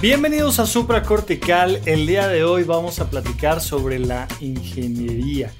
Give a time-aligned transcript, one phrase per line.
[0.00, 1.80] Bienvenidos a Supracortical.
[1.84, 5.52] El día de hoy vamos a platicar sobre la ingeniería.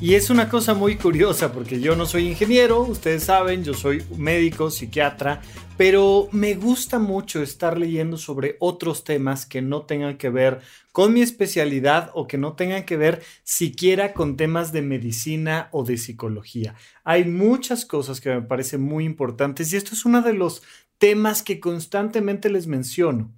[0.00, 4.02] Y es una cosa muy curiosa porque yo no soy ingeniero, ustedes saben, yo soy
[4.16, 5.42] médico, psiquiatra,
[5.76, 11.12] pero me gusta mucho estar leyendo sobre otros temas que no tengan que ver con
[11.12, 15.98] mi especialidad o que no tengan que ver siquiera con temas de medicina o de
[15.98, 16.74] psicología.
[17.04, 20.64] Hay muchas cosas que me parecen muy importantes y esto es uno de los
[20.98, 23.32] temas que constantemente les menciono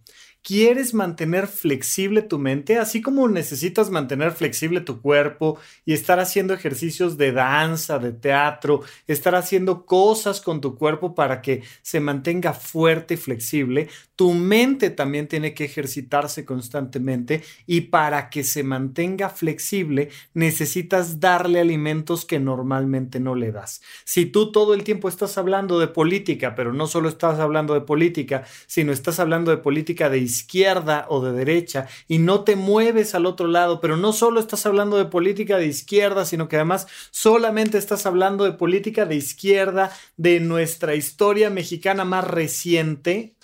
[0.46, 6.54] quieres mantener flexible tu mente, así como necesitas mantener flexible tu cuerpo y estar haciendo
[6.54, 12.52] ejercicios de danza, de teatro, estar haciendo cosas con tu cuerpo para que se mantenga
[12.52, 19.30] fuerte y flexible, tu mente también tiene que ejercitarse constantemente y para que se mantenga
[19.30, 23.82] flexible necesitas darle alimentos que normalmente no le das.
[24.04, 27.80] Si tú todo el tiempo estás hablando de política, pero no solo estás hablando de
[27.80, 33.14] política, sino estás hablando de política de izquierda o de derecha y no te mueves
[33.14, 36.86] al otro lado, pero no solo estás hablando de política de izquierda, sino que además
[37.10, 43.34] solamente estás hablando de política de izquierda de nuestra historia mexicana más reciente,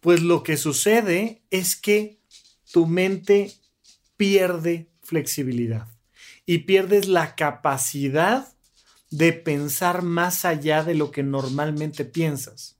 [0.00, 2.18] pues lo que sucede es que
[2.72, 3.52] tu mente
[4.16, 5.88] pierde flexibilidad
[6.46, 8.48] y pierdes la capacidad
[9.10, 12.76] de pensar más allá de lo que normalmente piensas.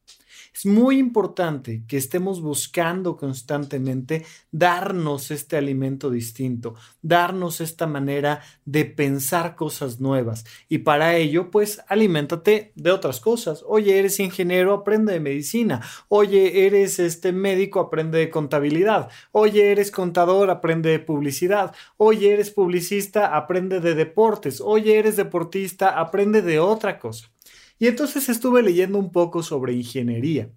[0.54, 8.84] Es muy importante que estemos buscando constantemente darnos este alimento distinto, darnos esta manera de
[8.84, 10.44] pensar cosas nuevas.
[10.68, 13.64] Y para ello, pues, aliméntate de otras cosas.
[13.66, 15.80] Oye, eres ingeniero, aprende de medicina.
[16.08, 19.08] Oye, eres este médico, aprende de contabilidad.
[19.32, 21.74] Oye, eres contador, aprende de publicidad.
[21.96, 24.60] Oye, eres publicista, aprende de deportes.
[24.60, 27.32] Oye, eres deportista, aprende de otra cosa.
[27.82, 30.48] Y entonces estuve leyendo un poco sobre ingeniería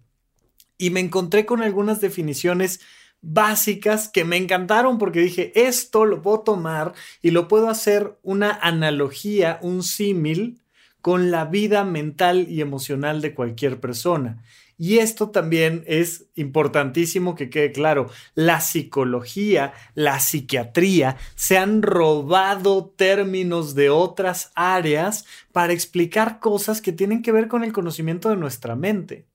[0.78, 2.82] y me encontré con algunas definiciones
[3.20, 6.94] básicas que me encantaron porque dije, esto lo puedo tomar
[7.24, 10.62] y lo puedo hacer una analogía, un símil
[11.02, 14.44] con la vida mental y emocional de cualquier persona.
[14.78, 18.10] Y esto también es importantísimo que quede claro.
[18.34, 26.92] La psicología, la psiquiatría se han robado términos de otras áreas para explicar cosas que
[26.92, 29.28] tienen que ver con el conocimiento de nuestra mente.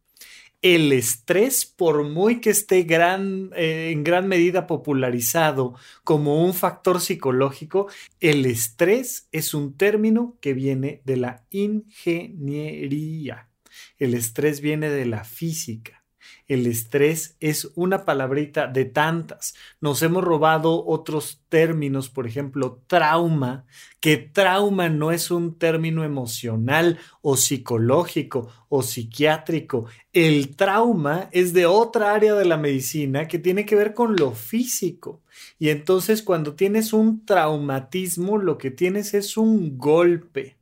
[0.63, 5.75] El estrés, por muy que esté eh, en gran medida popularizado
[6.05, 7.89] como un factor psicológico,
[8.21, 12.11] el estrés es un término que viene de la ingeniería.
[14.01, 16.01] El estrés viene de la física.
[16.49, 19.55] El estrés es una palabrita de tantas.
[19.81, 23.67] Nos hemos robado otros términos, por ejemplo, trauma,
[24.01, 29.87] que trauma no es un término emocional o psicológico o psiquiátrico.
[30.13, 34.33] El trauma es de otra área de la medicina que tiene que ver con lo
[34.33, 35.23] físico.
[35.59, 40.57] Y entonces cuando tienes un traumatismo, lo que tienes es un golpe.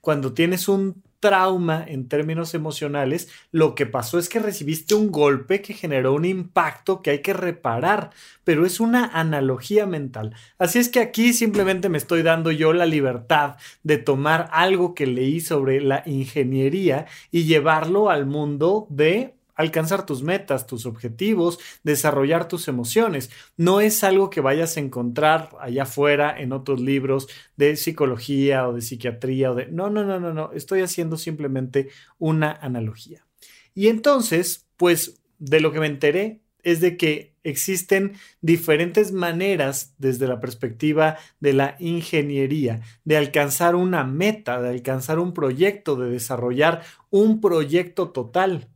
[0.00, 5.62] Cuando tienes un trauma en términos emocionales, lo que pasó es que recibiste un golpe
[5.62, 8.10] que generó un impacto que hay que reparar,
[8.42, 10.34] pero es una analogía mental.
[10.58, 15.06] Así es que aquí simplemente me estoy dando yo la libertad de tomar algo que
[15.06, 22.48] leí sobre la ingeniería y llevarlo al mundo de alcanzar tus metas, tus objetivos, desarrollar
[22.48, 23.30] tus emociones.
[23.56, 28.74] No es algo que vayas a encontrar allá afuera en otros libros de psicología o
[28.74, 29.66] de psiquiatría o de...
[29.66, 30.52] No, no, no, no, no.
[30.52, 33.26] Estoy haciendo simplemente una analogía.
[33.74, 40.28] Y entonces, pues de lo que me enteré es de que existen diferentes maneras desde
[40.28, 46.82] la perspectiva de la ingeniería de alcanzar una meta, de alcanzar un proyecto, de desarrollar
[47.10, 48.68] un proyecto total.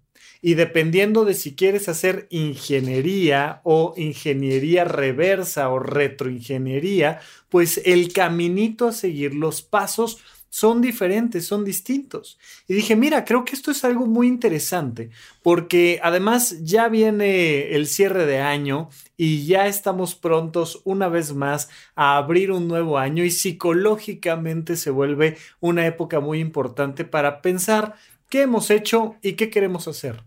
[0.43, 8.89] Y dependiendo de si quieres hacer ingeniería o ingeniería reversa o retroingeniería, pues el caminito
[8.89, 10.19] a seguir, los pasos
[10.57, 12.39] son diferentes, son distintos.
[12.67, 15.11] Y dije, mira, creo que esto es algo muy interesante,
[15.43, 18.89] porque además ya viene el cierre de año
[19.19, 24.89] y ya estamos prontos una vez más a abrir un nuevo año y psicológicamente se
[24.89, 27.97] vuelve una época muy importante para pensar
[28.29, 30.23] qué hemos hecho y qué queremos hacer.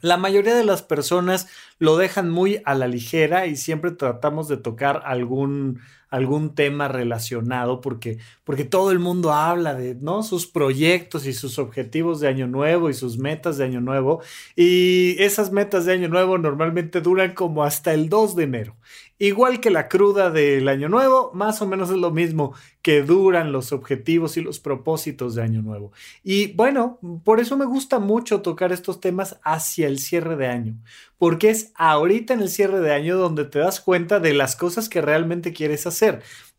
[0.00, 1.48] La mayoría de las personas
[1.78, 5.80] lo dejan muy a la ligera y siempre tratamos de tocar algún,
[6.14, 10.22] algún tema relacionado porque, porque todo el mundo habla de ¿no?
[10.22, 14.22] sus proyectos y sus objetivos de año nuevo y sus metas de año nuevo.
[14.54, 18.76] Y esas metas de año nuevo normalmente duran como hasta el 2 de enero.
[19.18, 22.52] Igual que la cruda del año nuevo, más o menos es lo mismo
[22.82, 25.92] que duran los objetivos y los propósitos de año nuevo.
[26.22, 30.76] Y bueno, por eso me gusta mucho tocar estos temas hacia el cierre de año,
[31.16, 34.90] porque es ahorita en el cierre de año donde te das cuenta de las cosas
[34.90, 36.03] que realmente quieres hacer.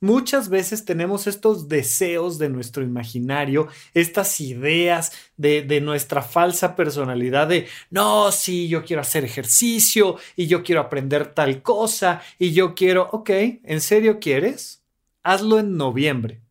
[0.02, 7.68] Muchas veces tenemos estos deseos de nuestro imaginario, estas ideas de, nuestra falsa personalidad de,
[7.90, 13.10] no, sí, yo quiero hacer ejercicio y yo quiero aprender tal cosa y yo quiero,
[13.14, 13.30] ok,
[13.64, 14.84] ¿en serio quieres?
[15.24, 16.42] Hazlo en noviembre,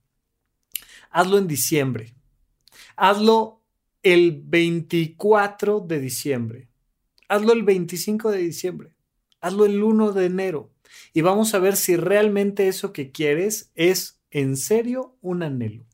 [1.10, 2.14] hazlo en diciembre,
[2.96, 3.60] hazlo
[4.02, 6.68] el 24 de diciembre,
[7.28, 8.96] hazlo el 25 de diciembre,
[9.40, 10.73] hazlo el 1 de enero
[11.12, 15.84] y vamos a ver si realmente eso que quieres es en serio un anhelo.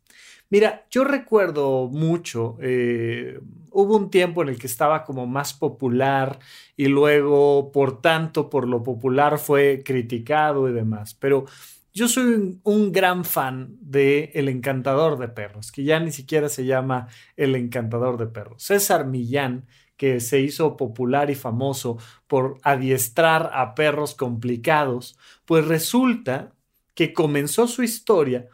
[0.50, 3.38] Mira, yo recuerdo mucho, eh,
[3.70, 6.41] hubo un tiempo en el que estaba como más popular
[6.76, 11.44] y luego, por tanto, por lo popular fue criticado y demás, pero
[11.93, 16.49] yo soy un, un, gran fan de El Encantador de Perros, que ya ni siquiera
[16.49, 18.62] se llama El Encantador de Perros.
[18.62, 19.67] César Millán
[20.00, 26.55] que se hizo popular y famoso por adiestrar a perros complicados, pues resulta
[26.94, 28.49] que comenzó su historia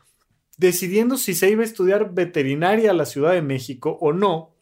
[0.58, 4.56] decidiendo si se iba a estudiar veterinaria a la Ciudad de México o no,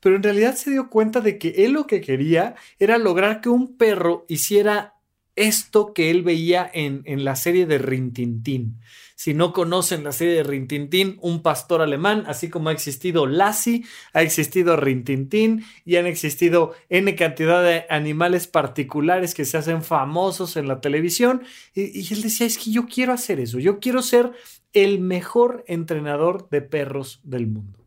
[0.00, 3.50] pero en realidad se dio cuenta de que él lo que quería era lograr que
[3.50, 4.94] un perro hiciera
[5.40, 8.80] esto que él veía en, en la serie de Rintintín.
[9.16, 13.84] Si no conocen la serie de Rintintín, un pastor alemán, así como ha existido Lassie,
[14.14, 20.56] ha existido Rintintín y han existido N cantidad de animales particulares que se hacen famosos
[20.56, 21.42] en la televisión.
[21.74, 24.32] Y, y él decía, es que yo quiero hacer eso, yo quiero ser
[24.72, 27.86] el mejor entrenador de perros del mundo.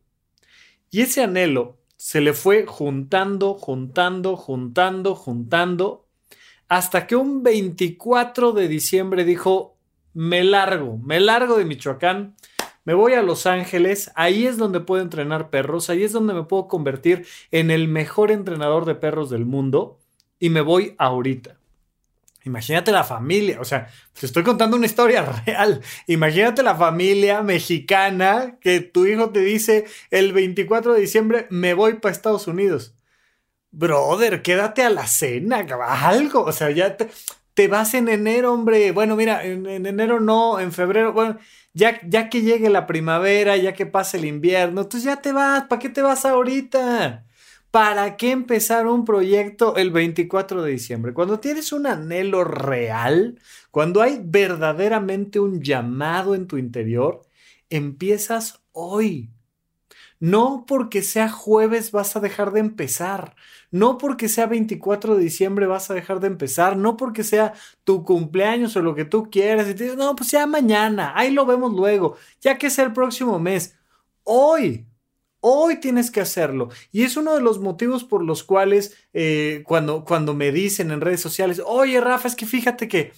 [0.92, 6.03] Y ese anhelo se le fue juntando, juntando, juntando, juntando,
[6.68, 9.78] hasta que un 24 de diciembre dijo,
[10.14, 12.36] me largo, me largo de Michoacán,
[12.86, 16.44] me voy a Los Ángeles, ahí es donde puedo entrenar perros, ahí es donde me
[16.44, 20.00] puedo convertir en el mejor entrenador de perros del mundo
[20.40, 21.58] y me voy ahorita.
[22.46, 23.88] Imagínate la familia, o sea,
[24.20, 25.82] te estoy contando una historia real.
[26.08, 31.94] Imagínate la familia mexicana que tu hijo te dice el 24 de diciembre me voy
[31.96, 32.94] para Estados Unidos.
[33.74, 36.44] Brother, quédate a la cena, algo.
[36.44, 38.92] O sea, ya te, vas en enero, hombre.
[38.92, 41.40] Bueno, mira, en, enero no, en febrero, bueno,
[41.74, 45.64] ya, ya que llegue la primavera, ya que pase el invierno, entonces ya te vas.
[45.66, 47.26] ¿Para qué te vas ahorita?
[47.72, 51.14] ¿Para qué empezar un proyecto el 24 de diciembre?
[51.14, 53.40] Cuando tienes un anhelo real,
[53.72, 57.24] cuando hay verdaderamente un llamado en tu interior,
[57.72, 59.32] empiezas hoy.
[60.20, 63.36] No porque sea jueves vas a dejar de empezar.
[63.74, 66.78] No porque sea 24 de diciembre vas a dejar de empezar.
[66.78, 67.54] No porque sea
[67.84, 69.68] tu cumpleaños o lo que tú quieras.
[69.68, 71.12] Y no, pues sea mañana.
[71.16, 72.16] Ahí lo vemos luego.
[72.40, 73.76] Ya que sea el próximo mes.
[74.22, 74.86] Hoy.
[75.40, 76.70] Hoy tienes que hacerlo.
[76.92, 81.02] Y es uno de los motivos por los cuales eh, cuando, cuando me dicen en
[81.02, 83.12] redes sociales, oye Rafa, es que fíjate que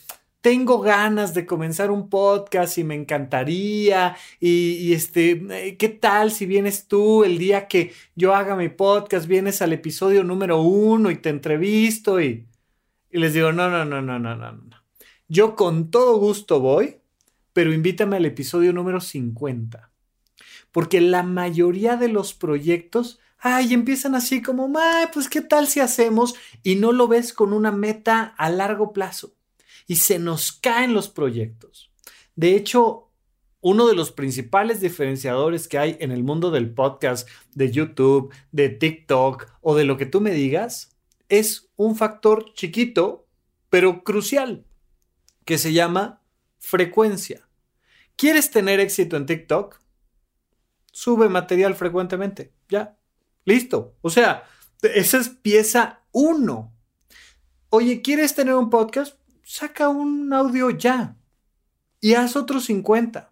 [0.46, 4.16] tengo ganas de comenzar un podcast y me encantaría.
[4.40, 9.26] Y, este, eh, ¿qué tal si vienes tú el día que yo haga mi podcast,
[9.26, 12.22] vienes al episodio número uno y te entrevisto?
[12.22, 12.46] Y,
[13.10, 14.84] y les digo, no, no, no, no, no, no, no.
[15.28, 16.98] Yo con todo gusto voy,
[17.52, 19.90] pero invítame al episodio número 50.
[20.72, 24.72] Porque la mayoría de los proyectos ay, empiezan así como,
[25.12, 29.36] pues qué tal si hacemos y no lo ves con una meta a largo plazo
[29.88, 31.92] y se nos caen los proyectos.
[32.36, 33.12] De hecho,
[33.62, 38.70] uno de los principales diferenciadores que hay en el mundo del podcast, de YouTube, de
[38.70, 40.96] TikTok o de lo que tú me digas,
[41.30, 43.28] es un factor chiquito,
[43.70, 44.66] pero crucial,
[45.46, 46.22] que se llama
[46.60, 47.48] frecuencia.
[48.16, 49.80] ¿Quieres tener éxito en TikTok?
[50.92, 52.54] Sube material frecuentemente.
[52.70, 52.98] Ya.
[53.46, 53.96] Listo.
[54.02, 54.44] O sea,
[54.82, 56.74] esa es pieza uno.
[57.70, 59.18] Oye, ¿quieres tener un podcast?
[59.46, 61.16] Saca un audio ya
[62.02, 63.32] y haz otros 50.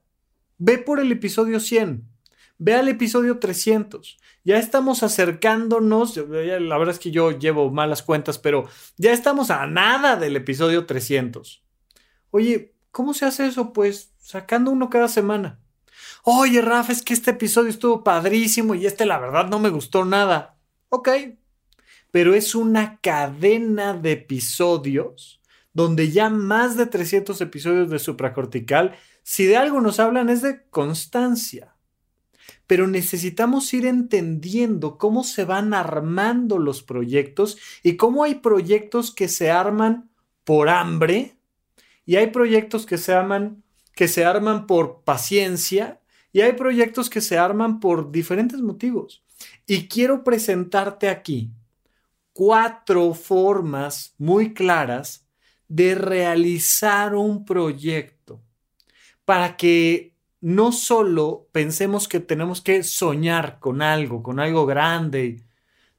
[0.60, 2.08] Ve por el episodio 100.
[2.60, 4.18] Ve al episodio 300.
[4.46, 6.16] Ya estamos acercándonos.
[6.16, 10.86] La verdad es que yo llevo malas cuentas, pero ya estamos a nada del episodio
[10.86, 11.64] 300.
[12.30, 13.74] Oye, ¿cómo se hace eso?
[13.74, 15.60] Pues sacando uno cada semana.
[16.24, 20.06] Oye, Rafa, es que este episodio estuvo padrísimo y este la verdad no me gustó
[20.06, 20.58] nada.
[20.90, 21.10] Ok,
[22.12, 25.43] pero es una cadena de episodios
[25.74, 30.64] donde ya más de 300 episodios de supracortical, si de algo nos hablan es de
[30.70, 31.76] constancia.
[32.68, 39.28] Pero necesitamos ir entendiendo cómo se van armando los proyectos y cómo hay proyectos que
[39.28, 40.10] se arman
[40.44, 41.38] por hambre
[42.06, 43.16] y hay proyectos que se
[43.96, 46.02] que se arman por paciencia
[46.32, 49.24] y hay proyectos que se arman por diferentes motivos.
[49.68, 51.52] Y quiero presentarte aquí
[52.34, 55.23] cuatro formas muy claras
[55.74, 58.40] de realizar un proyecto
[59.26, 65.42] para que no solo pensemos que tenemos que soñar con algo, con algo grande,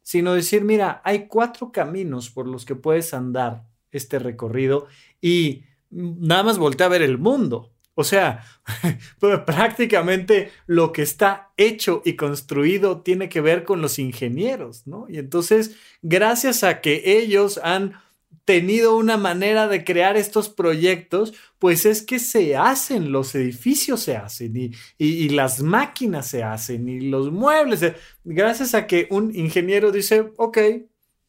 [0.01, 4.87] sino decir, mira, hay cuatro caminos por los que puedes andar este recorrido
[5.21, 7.73] y nada más voltea a ver el mundo.
[7.97, 8.45] O sea,
[9.19, 15.07] pues, prácticamente lo que está hecho y construido tiene que ver con los ingenieros, ¿no?
[15.09, 18.04] Y entonces, gracias a que ellos han
[18.45, 24.17] tenido una manera de crear estos proyectos, pues es que se hacen, los edificios se
[24.17, 27.81] hacen y, las máquinas se hacen y los muebles.
[28.25, 30.59] Gracias a que un ingeniero dice, ok,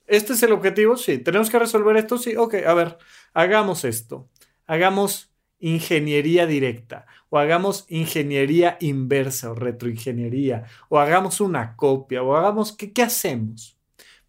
[0.08, 2.98] este es el objetivo, sí, tenemos que resolver esto, sí, ok, a ver,
[3.34, 4.30] hagamos esto,
[4.68, 12.74] hagamos ingeniería directa o hagamos ingeniería inversa o retroingeniería o hagamos una copia o hagamos,
[12.74, 13.78] ¿qué, qué hacemos?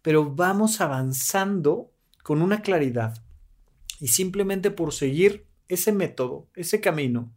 [0.01, 1.91] Pero vamos avanzando
[2.27, 3.23] con una claridad
[4.01, 7.33] y simplemente por seguir ese método, ese camino,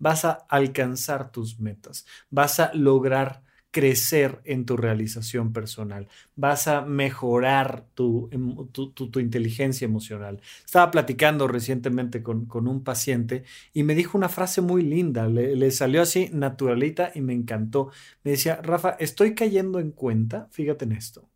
[0.00, 6.80] vas a alcanzar tus metas, vas a lograr crecer en tu realización personal, vas a
[6.80, 10.40] mejorar tu, em, tu, inteligencia emocional.
[10.64, 15.70] Estaba platicando recientemente con, un paciente y me dijo una frase muy linda, le, le,
[15.70, 17.92] salió así naturalita y me encantó.
[18.24, 21.30] Me decía, Rafa, estoy cayendo en cuenta, fíjate en esto,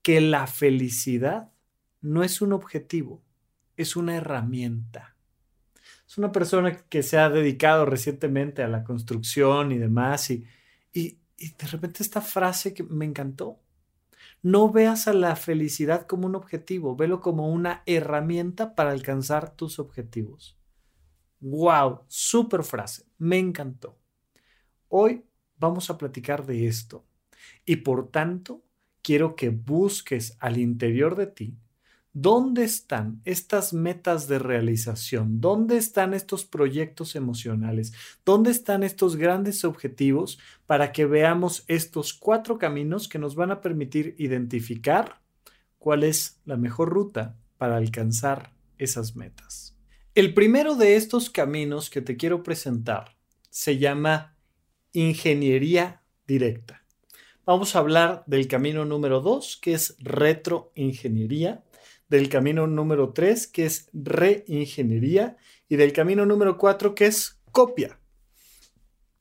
[0.00, 1.50] que la felicidad
[2.00, 3.22] no es un objetivo,
[3.76, 5.16] es una herramienta.
[6.06, 10.44] Es una persona que se ha dedicado recientemente a la construcción y demás y,
[10.92, 13.60] y y de repente esta frase que me encantó.
[14.42, 19.78] No veas a la felicidad como un objetivo, velo como una herramienta para alcanzar tus
[19.78, 20.58] objetivos.
[21.40, 22.04] ¡Wow!
[22.08, 23.98] Super frase, me encantó.
[24.88, 25.24] Hoy
[25.58, 27.04] vamos a platicar de esto
[27.64, 28.64] y por tanto
[29.02, 31.58] quiero que busques al interior de ti
[32.18, 35.42] ¿Dónde están estas metas de realización?
[35.42, 37.92] ¿Dónde están estos proyectos emocionales?
[38.24, 43.60] ¿Dónde están estos grandes objetivos para que veamos estos cuatro caminos que nos van a
[43.60, 45.20] permitir identificar
[45.78, 49.76] cuál es la mejor ruta para alcanzar esas metas?
[50.14, 53.14] El primero de estos caminos que te quiero presentar
[53.50, 54.38] se llama
[54.94, 56.86] ingeniería directa.
[57.44, 61.62] Vamos a hablar del camino número dos, que es retroingeniería
[62.08, 65.36] del camino número 3, que es reingeniería,
[65.68, 67.98] y del camino número 4, que es copia.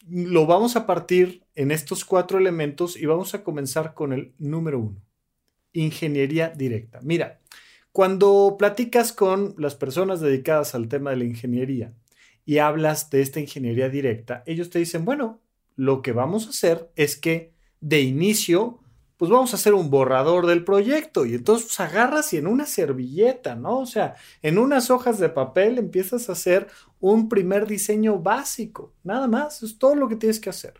[0.08, 4.80] Lo vamos a partir en estos cuatro elementos y vamos a comenzar con el número
[4.80, 5.02] 1,
[5.74, 7.00] ingeniería directa.
[7.02, 7.40] Mira,
[7.92, 11.94] cuando platicas con las personas dedicadas al tema de la ingeniería
[12.46, 15.42] y hablas de esta ingeniería directa, ellos te dicen, bueno,
[15.76, 18.80] lo que vamos a hacer es que de inicio
[19.18, 22.66] pues vamos a hacer un borrador del proyecto y entonces pues, agarras y en una
[22.66, 23.80] servilleta, ¿no?
[23.80, 26.68] O sea, en unas hojas de papel empiezas a hacer
[27.00, 30.74] un primer diseño básico, nada más, es todo lo que tienes que hacer.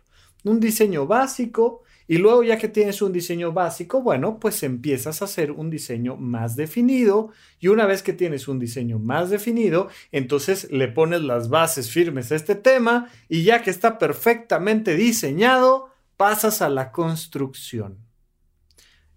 [0.44, 5.24] Un diseño básico y luego ya que tienes un diseño básico, bueno, pues empiezas a
[5.24, 10.70] hacer un diseño más definido y una vez que tienes un diseño más definido, entonces
[10.70, 16.62] le pones las bases firmes a este tema y ya que está perfectamente diseñado, pasas
[16.62, 18.05] a la construcción.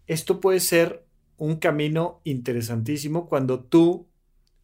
[0.09, 1.05] Esto puede ser
[1.37, 4.07] un camino interesantísimo cuando tú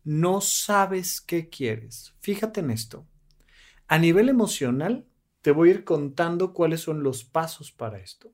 [0.03, 2.15] no sabes qué quieres.
[2.19, 3.05] Fíjate en esto.
[3.85, 5.05] A nivel emocional,
[5.43, 8.33] te voy a ir contando cuáles son los pasos para esto.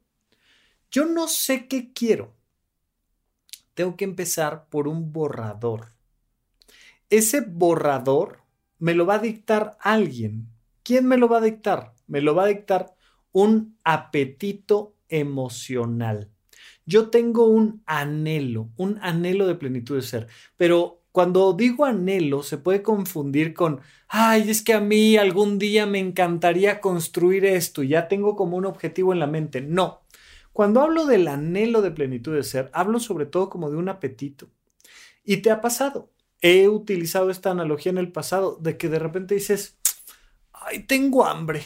[0.90, 2.34] Yo no sé qué quiero.
[3.74, 5.92] Tengo que empezar por un borrador.
[7.10, 8.44] Ese borrador
[8.80, 10.48] me lo va a dictar alguien.
[10.82, 11.94] ¿Quién me lo va a dictar?
[12.08, 12.96] Me lo va a dictar
[13.34, 16.31] un apetito emocional
[16.92, 22.58] yo tengo un anhelo, un anhelo de plenitud de ser, pero cuando digo anhelo se
[22.58, 23.80] puede confundir con,
[24.10, 28.66] ay, es que a mí algún día me encantaría construir esto, ya tengo como un
[28.66, 29.62] objetivo en la mente.
[29.62, 30.02] No,
[30.52, 34.50] cuando hablo del anhelo de plenitud de ser, hablo sobre todo como de un apetito.
[35.24, 36.12] Y te ha pasado.
[36.42, 39.78] He utilizado esta analogía en el pasado de que de repente dices,
[40.52, 41.62] ay, tengo hambre.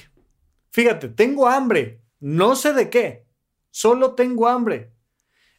[0.69, 2.01] Fíjate, tengo hambre.
[2.19, 3.25] No sé de qué.
[3.71, 4.94] Solo tengo hambre.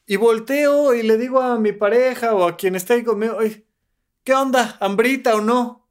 [0.07, 3.39] Y volteo y le digo a mi pareja o a quien esté ahí conmigo,
[4.23, 4.77] ¿qué onda?
[4.81, 5.89] ¿Hambrita o no?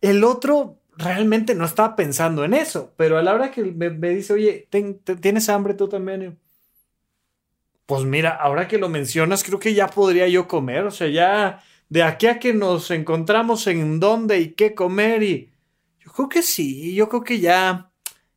[0.00, 4.32] El otro realmente no estaba pensando en eso, pero a la hora que me, dice,
[4.32, 4.68] oye,
[5.20, 6.38] ¿tienes hambre tú también?
[7.86, 11.62] Pues mira, ahora que lo mencionas, creo que ya podría yo comer, o sea, ya
[11.88, 15.52] de aquí a que nos encontramos en dónde y qué comer y
[16.00, 17.92] yo creo que sí, yo creo que ya,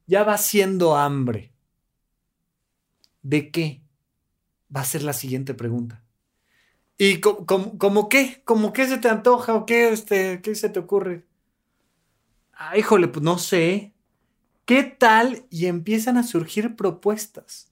[0.05, 1.51] ya va siendo hambre.
[3.23, 3.84] ¿De qué?
[4.73, 6.03] Va a ser la siguiente pregunta.
[6.97, 8.41] ¿Y como, qué?
[8.45, 11.25] ¿Cómo qué se te antoja o qué, este, qué se te ocurre?
[12.53, 13.93] Ah, híjole, pues no sé.
[14.65, 15.45] ¿Qué tal?
[15.49, 17.71] Y empiezan a surgir propuestas.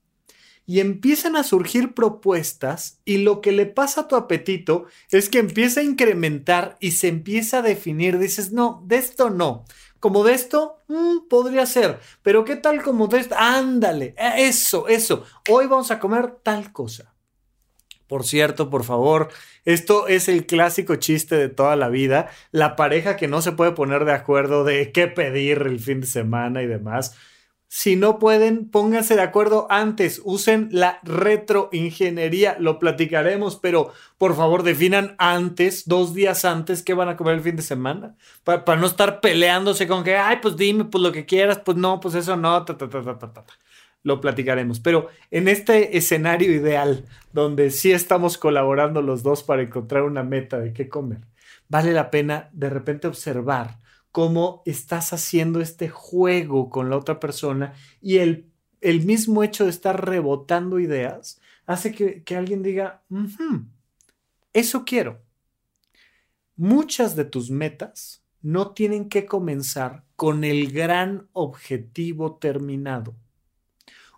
[0.66, 5.40] Y empiezan a surgir propuestas y lo que le pasa a tu apetito es que
[5.40, 8.18] empieza a incrementar y se empieza a definir.
[8.18, 9.66] Dices, no, de esto no.
[10.04, 11.98] Como de esto, mm, podría ser.
[12.24, 13.36] Pero ¿qué tal como de esto?
[13.38, 15.24] Ándale, eso, eso.
[15.50, 17.16] Hoy vamos a comer tal cosa.
[18.06, 19.30] Por cierto, por favor,
[19.64, 22.30] esto es el clásico chiste de toda la vida.
[22.52, 26.08] La pareja que no se puede poner de acuerdo de qué pedir el fin de
[26.08, 27.16] semana y demás.
[27.76, 34.62] Si no pueden, pónganse de acuerdo antes, usen la retroingeniería, lo platicaremos, pero por favor
[34.62, 38.86] definan antes, dos días antes, qué van a comer el fin de semana, para, no
[38.86, 42.38] estar peleándose con que, ay, pues dime, pues lo que quieras, pues no, pues eso
[42.38, 43.46] no, ta, ta, ta, ta, ta, ta
[44.04, 44.80] lo platicaremos.
[44.80, 50.60] Pero en este escenario ideal, donde sí estamos colaborando los dos para encontrar una meta
[50.60, 51.22] de qué comer,
[51.70, 53.80] vale la pena de repente observar
[54.14, 58.46] cómo estás haciendo este juego con la otra persona y el,
[58.80, 63.04] el mismo hecho de estar rebotando ideas hace que, alguien diga,
[64.54, 65.24] eso quiero.
[66.56, 73.16] Muchas de tus metas no tienen que comenzar con el gran objetivo terminado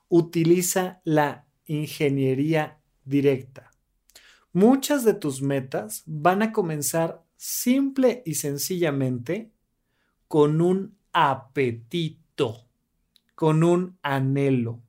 [0.09, 3.71] utiliza la ingeniería directa.
[4.51, 9.54] Muchas de tus metas van a comenzar simple y sencillamente
[10.27, 12.65] con un apetito,
[13.35, 14.81] con un anhelo.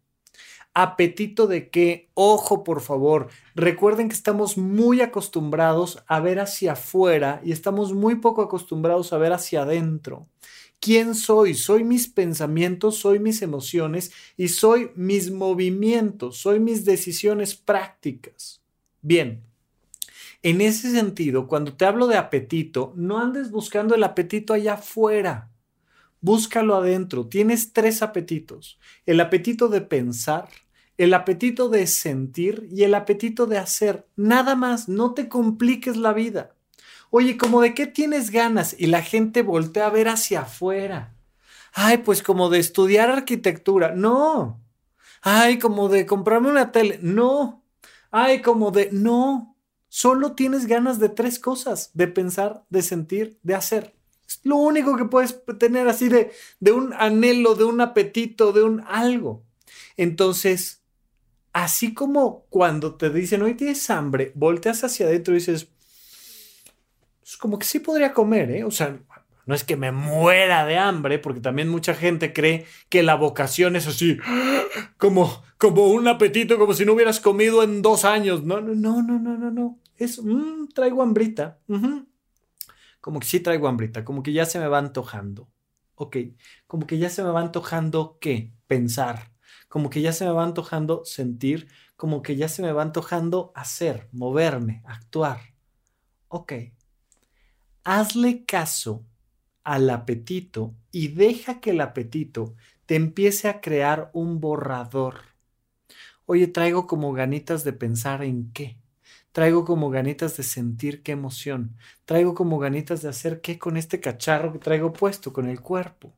[0.75, 2.11] Apetito de qué?
[2.13, 3.29] Ojo, por favor.
[3.55, 9.19] Recuerden que estamos muy acostumbrados a ver hacia afuera y estamos muy poco acostumbrados a
[9.19, 10.29] ver hacia adentro.
[10.79, 11.55] ¿Quién soy?
[11.55, 18.61] Soy mis pensamientos, soy mis emociones y soy mis movimientos, soy mis decisiones prácticas.
[19.01, 19.43] Bien,
[20.47, 25.51] en ese sentido, cuando te hablo de apetito, no andes buscando el apetito allá afuera.
[26.21, 27.27] Búscalo adentro.
[27.27, 28.79] Tienes tres apetitos.
[29.07, 30.49] El apetito de pensar,
[30.99, 34.07] el apetito de sentir y el apetito de hacer.
[34.15, 36.55] Nada más, no te compliques la vida.
[37.11, 38.77] Oye, ¿como de qué tienes ganas?
[38.79, 41.13] Y la gente voltea a ver hacia afuera.
[41.73, 43.97] Ay, pues como de estudiar arquitectura.
[43.97, 44.63] No.
[45.23, 47.01] Ay, como de comprarme una tele.
[47.03, 47.65] No.
[48.13, 48.91] Ay, como de...
[48.93, 49.56] No.
[49.89, 51.91] Solo tienes ganas de tres cosas.
[51.95, 53.95] De pensar, de sentir, de hacer.
[54.29, 58.63] Es lo único que puedes tener así de, de un anhelo, de un apetito, de
[58.63, 59.45] un algo.
[59.97, 60.83] Entonces,
[61.53, 65.69] así como cuando te dicen, hoy tienes hambre, volteas hacia adentro y dices,
[67.21, 68.65] pues, como que sí podría comer, ¿eh?
[68.65, 68.99] O sea,
[69.47, 73.77] no es que me muera de hambre, porque también mucha gente cree que la vocación
[73.77, 74.19] es así,
[74.99, 78.45] como, como un apetito, como si no hubieras comido en dos años.
[78.45, 79.79] No, no, no, no, no, no, no.
[79.97, 81.59] Es, mm, traigo hambrita.
[83.01, 85.49] Como que sí traigo hambrita, como que ya se me va antojando.
[85.95, 86.17] Ok,
[86.67, 88.53] como que ya se me va antojando qué?
[88.67, 89.33] Pensar.
[89.69, 93.53] Como que ya se me va antojando sentir, como que ya se me va antojando
[93.55, 95.41] hacer, moverme, actuar.
[96.29, 96.53] Ok
[97.87, 99.05] hazle caso
[99.67, 102.55] al apetito y deja que el apetito
[102.87, 105.23] te empiece a crear un borrador.
[106.25, 108.79] Oye, traigo como ganitas de pensar en qué.
[109.33, 111.77] Traigo como ganitas de sentir qué emoción.
[112.05, 116.15] Traigo como ganitas de hacer qué con este cacharro que traigo puesto, con el cuerpo.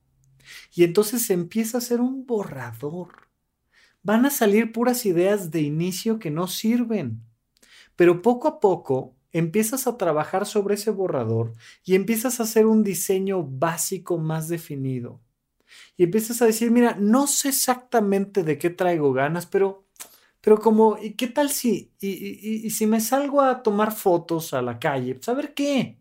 [0.75, 3.31] Y entonces se empieza a hacer un borrador.
[4.03, 7.23] Van a salir puras ideas de inicio que no sirven.
[7.97, 11.53] Pero poco a poco empiezas a trabajar sobre ese borrador
[11.85, 15.21] y empiezas a hacer un diseño básico más definido.
[15.97, 19.87] Y empiezas a decir, mira, no sé exactamente de qué traigo ganas, pero,
[20.41, 24.79] pero como, ¿y qué tal si, y, si me salgo a tomar fotos a la
[24.79, 25.19] calle?
[25.21, 25.99] ¿Saber pues, qué?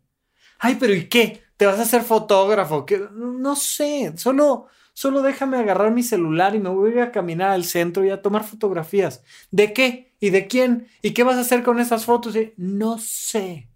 [0.60, 1.44] Ay, pero ¿y qué?
[1.58, 2.86] ¿Te vas a hacer fotógrafo?
[2.86, 3.08] ¿Qué?
[3.12, 8.06] No sé, solo, solo déjame agarrar mi celular y me voy a caminar al centro
[8.06, 9.24] y a tomar fotografías.
[9.52, 10.07] ¿De qué?
[10.20, 10.88] ¿Y de quién?
[11.02, 12.36] ¿Y qué vas a hacer con esas fotos?
[12.58, 13.70] no sé.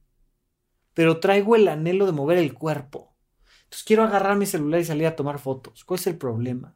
[0.94, 3.16] Pero traigo el anhelo de mover el cuerpo.
[3.64, 5.86] Entonces quiero agarrar mi celular y salir a tomar fotos.
[5.86, 6.76] ¿Cuál es el problema?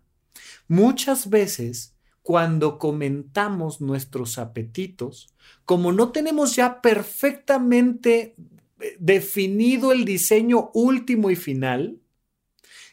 [0.67, 5.33] Muchas veces cuando comentamos nuestros apetitos,
[5.65, 8.35] como no tenemos ya perfectamente
[8.79, 11.99] eh, definido el diseño último y final,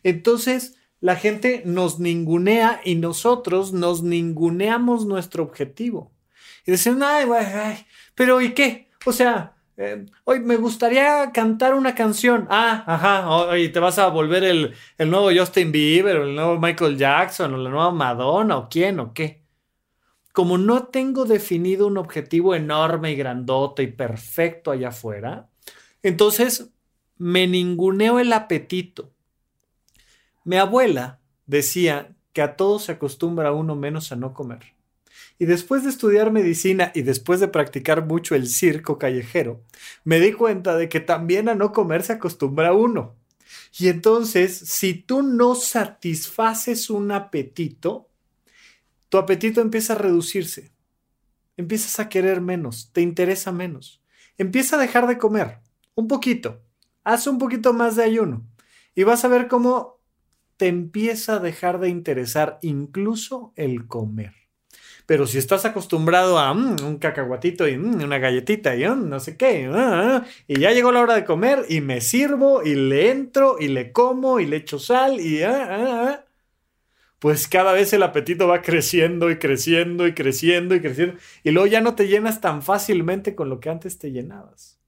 [0.02, 6.12] entonces la gente nos ningunea y nosotros nos ninguneamos nuestro objetivo.
[6.66, 8.88] Y dicen, ay, ay, pero ¿y qué?
[9.05, 12.46] O sea, eh, hoy me gustaría cantar una canción.
[12.50, 16.59] Ah, ajá, y te vas a volver el, el, nuevo Justin Bieber, o el nuevo
[16.59, 19.42] Michael Jackson, o la nueva Madonna, o quién, o qué.
[20.33, 25.48] Como no tengo definido un objetivo enorme y grandote y perfecto allá afuera,
[26.02, 26.70] entonces
[27.16, 29.12] me ninguneo el apetito.
[30.44, 34.74] Mi abuela decía que a todos se acostumbra uno menos a no comer.
[35.42, 39.64] Y después de estudiar medicina y después de practicar mucho el circo callejero,
[40.05, 43.16] me di cuenta de que también a no comer se acostumbra uno.
[43.76, 48.09] Y entonces, si tú no satisfaces un apetito,
[49.09, 50.70] tu apetito empieza a reducirse.
[51.57, 54.00] Empiezas a querer menos, te interesa menos.
[54.38, 55.59] Empieza a dejar de comer,
[55.96, 56.62] un poquito.
[57.02, 58.46] Haz un poquito más de ayuno.
[58.94, 59.98] Y vas a ver cómo
[60.57, 64.41] te empieza a dejar de interesar incluso el comer.
[65.12, 69.20] Pero si estás acostumbrado a mm, un cacahuatito y mm, una galletita y mm, no
[69.20, 72.75] sé qué, ah, ah, y ya llegó la hora de comer y me sirvo y
[72.75, 76.25] le entro y le como y le echo sal y ah,
[77.18, 81.66] pues cada vez el apetito va creciendo y creciendo y creciendo y creciendo y luego
[81.66, 84.82] ya no te llenas tan fácilmente con lo que antes te llenabas.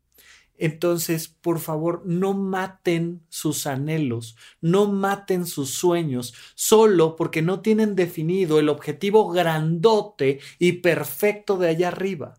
[0.56, 7.96] Entonces, por favor, no maten sus anhelos, no maten sus sueños, solo porque no tienen
[7.96, 12.34] definido el objetivo grandote y perfecto de allá arriba.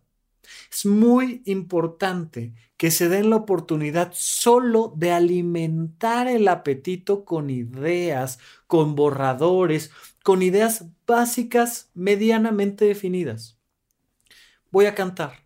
[0.71, 8.39] Es muy importante que se den la oportunidad solo de alimentar el apetito con ideas,
[8.67, 9.91] con borradores,
[10.23, 13.57] con ideas básicas medianamente definidas.
[14.71, 15.44] Voy a cantar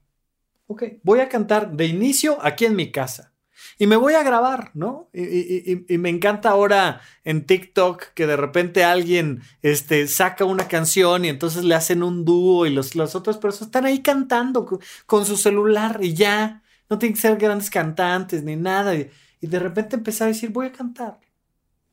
[0.69, 3.33] ok, voy a cantar de inicio aquí en mi casa.
[3.79, 5.09] Y me voy a grabar, ¿no?
[5.13, 11.29] Y, me encanta ahora en TikTok que de repente alguien este, saca una canción y
[11.29, 15.37] entonces le hacen un dúo y los, las otras personas están ahí cantando con, su
[15.37, 16.61] celular y ya.
[16.89, 18.95] No tienen que ser grandes cantantes ni nada.
[18.95, 19.09] Y,
[19.41, 21.19] de repente empecé a decir, voy a cantar.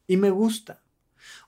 [0.07, 0.83] Y me gusta.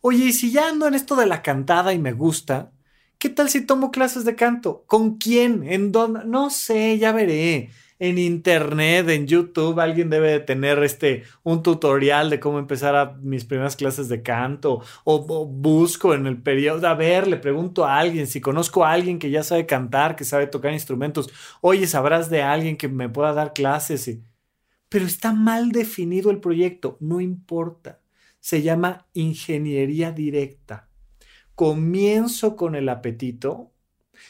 [0.01, 2.73] Oye, y si ya ando en esto de la cantada y me gusta,
[3.19, 4.85] ¿Qué tal si tomo clases de canto?
[4.87, 5.65] ¿Con quién?
[5.65, 6.21] ¿En dónde?
[6.25, 7.71] No sé, ya veré.
[7.99, 13.17] En internet, en YouTube, alguien debe de tener este, un tutorial de cómo empezar a
[13.21, 14.83] mis primeras clases de canto.
[15.03, 19.19] O, busco en el periodo, a ver, le pregunto a alguien, si conozco a alguien
[19.19, 21.29] que ya sabe cantar, que sabe tocar instrumentos.
[21.61, 24.17] Oye, ¿sabrás de alguien que me pueda dar clases?
[24.89, 27.99] Pero está mal definido el proyecto, no importa.
[28.39, 30.88] Se llama ingeniería directa
[31.59, 33.73] comienzo con el apetito,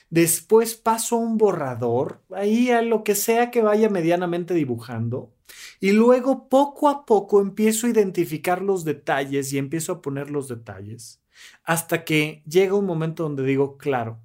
[0.08, 5.34] después paso a un borrador, ahí a lo que sea que vaya medianamente dibujando,
[5.78, 10.48] y luego poco a poco empiezo a identificar los detalles y empiezo a poner los
[10.48, 11.20] detalles,
[11.64, 14.20] hasta que llega un momento donde digo, claro,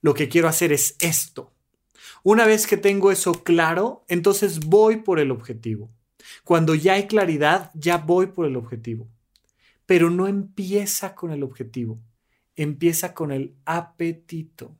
[0.00, 1.52] lo que quiero hacer es esto.
[2.24, 5.92] Una vez que tengo eso claro, entonces voy por el objetivo.
[6.42, 9.06] Cuando ya hay claridad, ya voy por el objetivo.
[9.86, 12.00] Pero no empieza con el objetivo
[12.56, 14.76] empieza con el apetito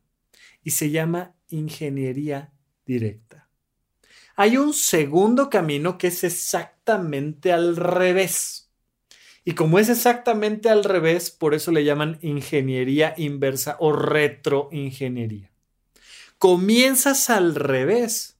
[0.62, 2.52] y se llama ingeniería
[2.86, 3.48] directa.
[4.36, 8.70] Hay un segundo camino que es exactamente al revés.
[9.44, 15.50] Y como es exactamente al revés, por eso le llaman ingeniería inversa o retroingeniería.
[16.38, 18.38] Comienzas al revés.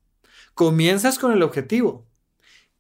[0.55, 2.07] Comienzas con el objetivo.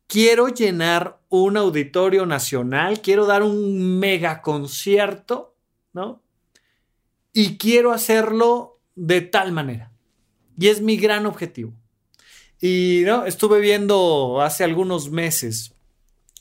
[0.06, 5.56] Quiero llenar un auditorio nacional, quiero dar un mega concierto,
[5.92, 6.20] ¿no?
[7.32, 9.90] Y quiero hacerlo de tal manera.
[10.58, 11.72] Y es mi gran objetivo.
[12.60, 13.26] Y ¿no?
[13.26, 15.74] estuve viendo hace algunos meses,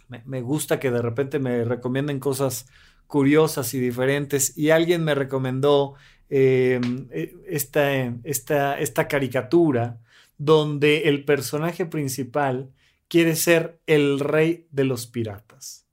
[0.08, 2.68] me, gusta que de repente me recomienden cosas
[3.08, 5.96] curiosas y diferentes, y alguien me recomendó
[6.30, 10.00] em, e, esta, esta, esta caricatura
[10.38, 12.70] donde el personaje principal
[13.08, 15.86] quiere ser el rey de los piratas.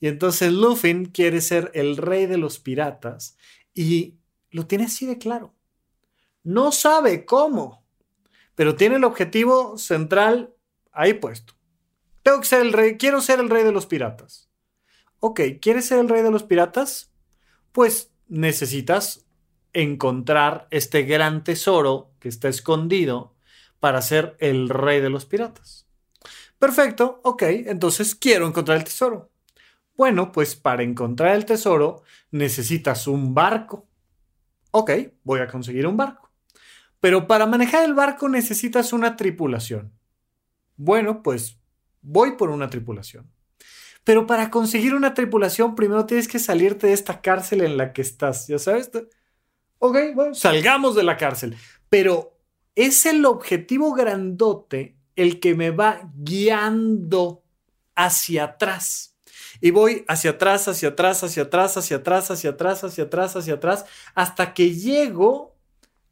[0.00, 3.36] Y entonces Luffy quiere ser el rey de los piratas
[3.74, 4.19] y
[4.50, 5.54] lo tiene así de claro.
[6.42, 7.84] No sabe cómo,
[8.54, 10.54] pero tiene el objetivo central
[10.92, 11.54] ahí puesto.
[12.22, 14.48] Tengo que ser el rey, quiero ser el rey de los piratas.
[15.20, 17.12] Ok, ¿quieres ser el rey de los piratas?
[17.72, 19.26] Pues necesitas
[19.72, 23.34] encontrar este gran tesoro que está escondido
[23.78, 25.86] para ser el rey de los piratas.
[26.58, 29.30] Perfecto, ok, entonces quiero encontrar el tesoro.
[29.96, 33.89] Bueno, pues para encontrar el tesoro necesitas un barco
[34.70, 34.90] Ok,
[35.24, 36.30] voy a conseguir un barco.
[37.00, 39.92] Pero para manejar el barco necesitas una tripulación.
[40.76, 41.58] Bueno, pues
[42.02, 43.30] voy por una tripulación.
[44.04, 48.02] Pero para conseguir una tripulación, primero tienes que salirte de esta cárcel en la que
[48.02, 48.90] estás, ¿ya sabes?
[49.78, 51.56] Ok, bueno, salgamos de la cárcel.
[51.88, 52.38] Pero
[52.74, 57.42] es el objetivo grandote el que me va guiando
[57.94, 59.09] hacia atrás.
[59.60, 63.54] Y voy hacia atrás, hacia atrás, hacia atrás, hacia atrás, hacia atrás, hacia atrás, hacia
[63.54, 65.56] atrás, hasta que llego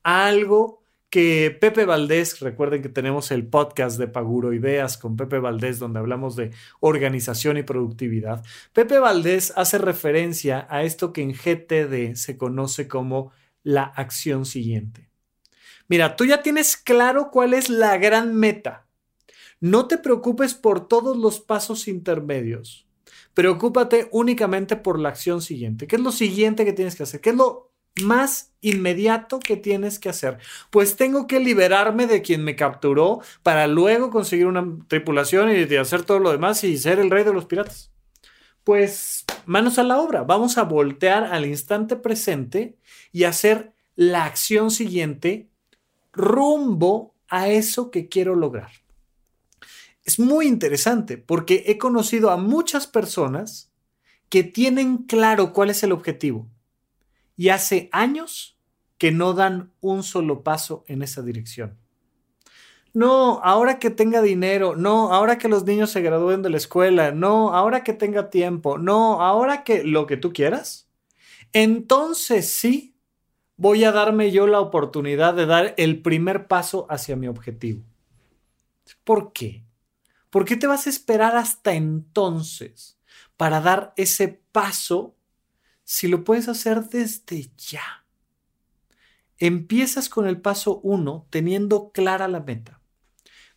[0.02, 5.38] a algo que Pepe Valdés, recuerden que tenemos el podcast de Paguro Ideas con Pepe
[5.38, 8.44] Valdés donde hablamos de organización y productividad.
[8.74, 13.32] Pepe Valdés hace referencia a esto que en GTD se conoce como
[13.62, 15.08] la acción siguiente.
[15.88, 18.86] Mira, tú ya tienes claro cuál es la gran meta.
[19.60, 22.87] No te preocupes por todos los pasos intermedios.
[23.34, 25.86] Preocúpate únicamente por la acción siguiente.
[25.86, 27.20] ¿Qué es lo siguiente que tienes que hacer?
[27.20, 27.70] ¿Qué es lo
[28.02, 30.38] más inmediato que tienes que hacer?
[30.70, 36.02] Pues tengo que liberarme de quien me capturó para luego conseguir una tripulación y hacer
[36.02, 37.90] todo lo demás y ser el rey de los piratas.
[38.64, 42.76] Pues manos a la obra, vamos a voltear al instante presente
[43.12, 45.48] y hacer la acción siguiente
[46.12, 48.70] rumbo a eso que quiero lograr.
[50.08, 53.70] Es muy interesante porque he conocido a muchas personas
[54.30, 56.48] que tienen claro cuál es el objetivo
[57.36, 58.58] y hace años
[58.96, 61.76] que no dan un solo paso en esa dirección.
[62.94, 67.12] No, ahora que tenga dinero, no, ahora que los niños se gradúen de la escuela,
[67.12, 70.88] no, ahora que tenga tiempo, no, ahora que lo que tú quieras,
[71.52, 72.96] entonces sí
[73.58, 77.82] voy a darme yo la oportunidad de dar el primer paso hacia mi objetivo.
[79.04, 79.67] ¿Por qué?
[80.30, 82.98] ¿Por qué te vas a esperar hasta entonces
[83.38, 85.14] para dar ese paso
[85.84, 88.04] si lo puedes hacer desde ya.
[89.38, 92.82] Empiezas con el paso uno teniendo clara la meta.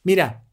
[0.03, 0.45] Mira,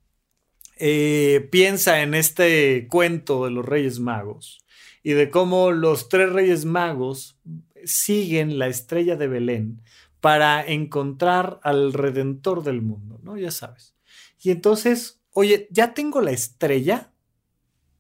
[0.77, 4.65] eh, piensa en este cuento de los Reyes Magos
[5.05, 7.39] y de cómo los tres Reyes Magos
[7.85, 9.83] siguen la estrella de Belén
[10.21, 13.37] para encontrar al Redentor del mundo, ¿no?
[13.37, 13.95] Ya sabes.
[14.43, 17.13] Y entonces, oye, ya tengo la estrella,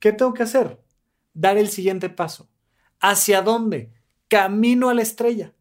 [0.00, 0.82] ¿qué tengo que hacer?
[1.34, 2.50] Dar el siguiente paso.
[2.98, 3.92] ¿Hacia dónde?
[4.26, 5.54] Camino a la estrella.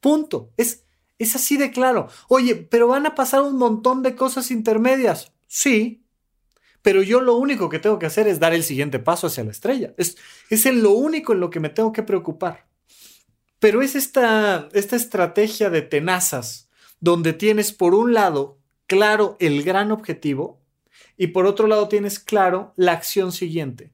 [0.00, 0.50] Punto.
[0.56, 0.82] Es,
[1.20, 2.08] es así de claro.
[2.26, 5.32] Oye, pero van a pasar un montón de cosas intermedias.
[5.46, 6.04] Sí,
[6.82, 9.52] pero yo lo único que tengo que hacer es dar el siguiente paso hacia la
[9.52, 9.94] estrella.
[9.96, 10.16] Es,
[10.50, 12.66] es en lo único en lo que me tengo que preocupar.
[13.60, 19.92] Pero es esta, esta estrategia de tenazas donde tienes por un lado claro el gran
[19.92, 20.63] objetivo
[21.16, 23.92] y por otro lado tienes claro la acción siguiente.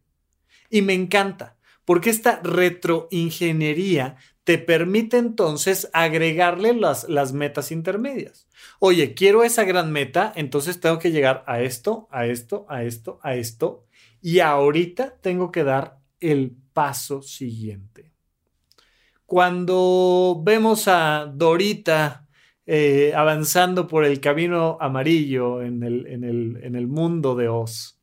[0.70, 8.48] Y me encanta, porque esta retroingeniería te permite entonces agregarle las, metas intermedias.
[8.78, 13.20] Oye, quiero esa gran meta, entonces tengo que llegar a esto, a esto, a esto,
[13.22, 13.84] a esto,
[14.20, 18.12] y ahorita tengo que dar el paso siguiente.
[19.26, 22.26] Cuando vemos a Dorita
[22.72, 27.98] eh, avanzando por el camino amarillo en el, en, el, en el mundo de Oz,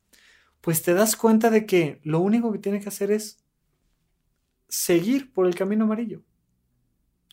[0.60, 3.42] pues te das cuenta de que lo único que tiene que hacer es
[4.68, 6.22] seguir por el camino amarillo.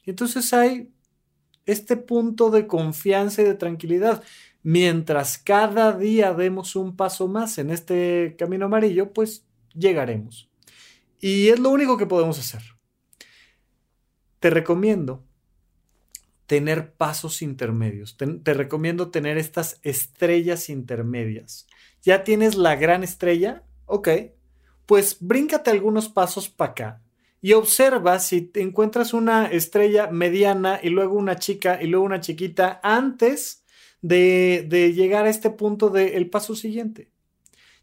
[0.05, 0.93] Y entonces hay
[1.67, 4.23] este punto de confianza y de tranquilidad.
[4.63, 9.45] Mientras cada día demos un paso más en este camino amarillo, pues
[9.75, 10.49] llegaremos.
[11.21, 12.63] Y es lo único que podemos hacer.
[14.39, 15.25] Te recomiendo
[16.47, 18.17] tener pasos intermedios.
[18.17, 21.67] Te, recomiendo tener estas estrellas intermedias.
[22.03, 23.63] ¿Ya tienes la gran estrella?
[23.87, 24.09] Ok.
[24.87, 27.03] Pues bríncate algunos pasos para acá
[27.41, 32.21] y observa si te encuentras una estrella mediana y luego una chica y luego una
[32.21, 33.65] chiquita antes
[34.03, 37.14] de, llegar a este punto del paso siguiente.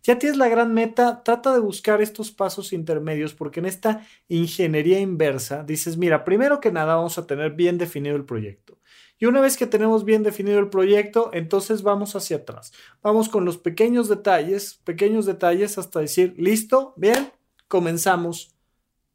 [0.04, 5.00] Ya tienes la gran meta, trata de buscar estos pasos intermedios porque en esta ingeniería
[5.00, 8.80] inversa dices, mira, primero que nada vamos a tener bien definido el proyecto.
[9.20, 12.74] Y una vez que tenemos bien definido el proyecto, entonces vamos hacia atrás.
[13.04, 17.32] Vamos con los pequeños detalles, pequeños detalles hasta decir, listo, bien,
[17.68, 18.56] comenzamos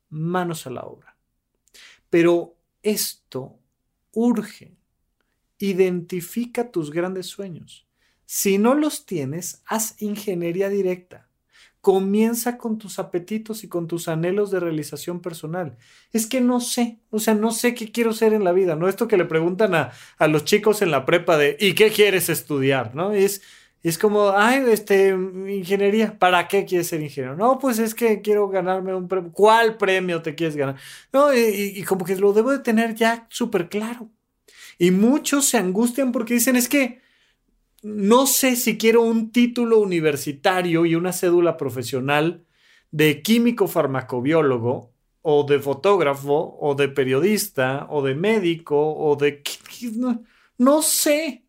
[0.09, 1.17] manos a la obra.
[2.09, 3.59] Pero esto
[4.13, 4.77] urge.
[5.59, 7.86] Identifica tus grandes sueños.
[8.27, 11.29] Si no los tienes, haz ingeniería directa.
[11.81, 15.77] Comienza con tus apetitos y con tus anhelos de realización personal.
[16.13, 18.89] Es que no sé, o sea, no sé qué quiero ser en la vida, ¿no?
[18.89, 22.29] Esto que le preguntan a, a los chicos en la prepa de ¿y qué quieres
[22.29, 22.97] estudiar?
[22.97, 23.13] ¿No?
[23.13, 23.43] Es,
[23.85, 27.37] es como, ay, este, ingeniería, ¿para qué quieres ser ingeniero?
[27.37, 29.31] No, pues es que quiero ganarme un premio.
[29.31, 30.75] ¿Cuál premio te quieres ganar?
[31.13, 31.39] No, y,
[31.77, 34.11] y como que lo debo de tener ya súper claro.
[34.77, 37.06] Y muchos se angustian porque dicen, es que
[37.87, 42.45] no sé si quiero un título universitario y una cédula profesional
[42.91, 44.91] de químico farmacobiólogo
[45.23, 49.41] o de fotógrafo o de periodista o de médico o de...
[49.95, 50.25] No,
[50.59, 51.45] no sé.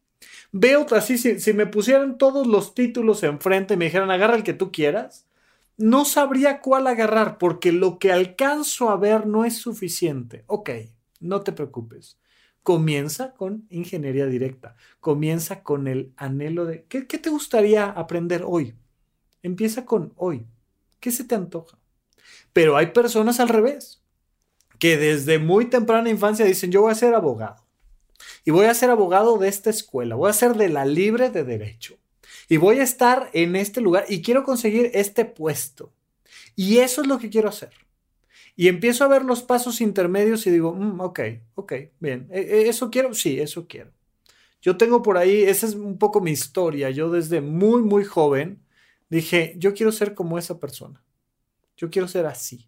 [0.52, 4.44] Veo así, si, si, me pusieran todos los títulos enfrente y me dijeran agarra el
[4.44, 5.26] que tú quieras,
[5.76, 10.44] no sabría cuál agarrar porque lo que alcanzo a ver no es suficiente.
[10.46, 10.70] Ok,
[11.20, 12.20] no te preocupes.
[12.68, 14.76] Comienza con ingeniería directa.
[15.00, 18.76] Comienza con el anhelo de ¿qué, qué te gustaría aprender hoy?
[19.42, 20.46] Empieza con hoy.
[21.00, 21.80] ¿Qué se te antoja?
[22.52, 24.04] Pero hay personas al revés,
[24.80, 27.66] que desde muy temprana infancia dicen, yo voy a ser abogado.
[28.44, 31.46] Y voy a ser abogado de esta escuela, voy a ser de la libre de
[31.46, 31.98] derecho.
[32.50, 35.94] Y voy a estar en este lugar y quiero conseguir este puesto.
[36.58, 37.87] Y eso es lo que quiero hacer.
[38.60, 41.20] Y empiezo a ver los pasos intermedios y digo, mm, ok,
[41.54, 43.14] ok, bien, ¿E, e, ¿eso quiero?
[43.14, 43.92] Sí, eso quiero.
[44.64, 46.90] Yo tengo por ahí, esa es un poco mi historia.
[46.90, 48.64] Yo desde muy, muy joven
[49.10, 51.04] dije, yo quiero ser como esa persona.
[51.78, 52.68] Yo quiero ser así.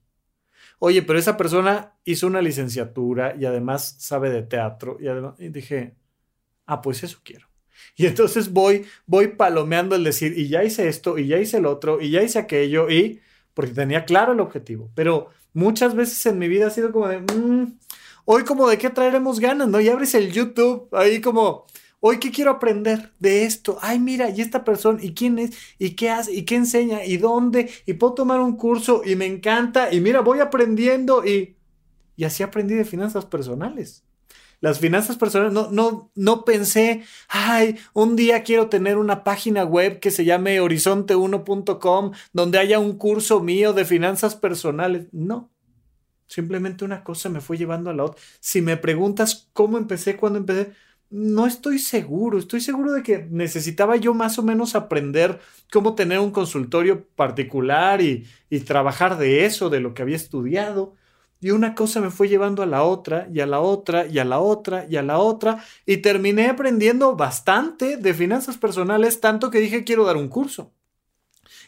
[0.78, 4.98] Oye, pero esa persona hizo una licenciatura y además sabe de teatro.
[5.02, 5.96] Y, además, y dije,
[6.68, 7.48] ah, pues eso quiero.
[7.96, 11.66] Y entonces voy, voy palomeando el decir, y ya hice esto, y ya hice el
[11.66, 13.22] otro, y ya hice aquello, y
[13.54, 14.92] porque tenía claro el objetivo.
[14.96, 17.78] Pero muchas veces en mi vida ha sido como de, mm,
[18.26, 19.80] hoy como de qué traeremos ganas, ¿no?
[19.82, 21.66] Y abres el YouTube ahí como,
[22.02, 23.78] Hoy, ¿qué quiero aprender de esto?
[23.82, 25.52] Ay, mira, y esta persona, ¿y quién es?
[25.78, 26.34] ¿Y qué hace?
[26.34, 27.04] ¿Y qué enseña?
[27.04, 27.70] ¿Y dónde?
[27.86, 29.94] Y puedo tomar un curso y me encanta.
[29.94, 31.56] Y mira, voy aprendiendo y...
[32.16, 34.04] Y así aprendí de finanzas personales.
[34.62, 40.00] Las finanzas personales, no, no, no pensé, ay, un día quiero tener una página web
[40.00, 45.08] que se llame horizonte1.com, donde haya un curso mío de finanzas personales.
[45.14, 45.50] No,
[46.28, 48.22] simplemente una cosa me fue llevando a la otra.
[48.40, 50.74] Si me preguntas cómo empecé, cuándo empecé,
[51.10, 55.40] no estoy seguro, estoy seguro de que necesitaba yo más o menos aprender
[55.72, 58.28] cómo tener un consultorio particular y,
[58.66, 60.96] trabajar de eso, de lo que había estudiado.
[61.42, 64.26] Y una cosa me fue llevando a la otra y a la otra y a
[64.26, 69.60] la otra y a la otra y terminé aprendiendo bastante de finanzas personales, tanto que
[69.60, 70.74] dije quiero dar un curso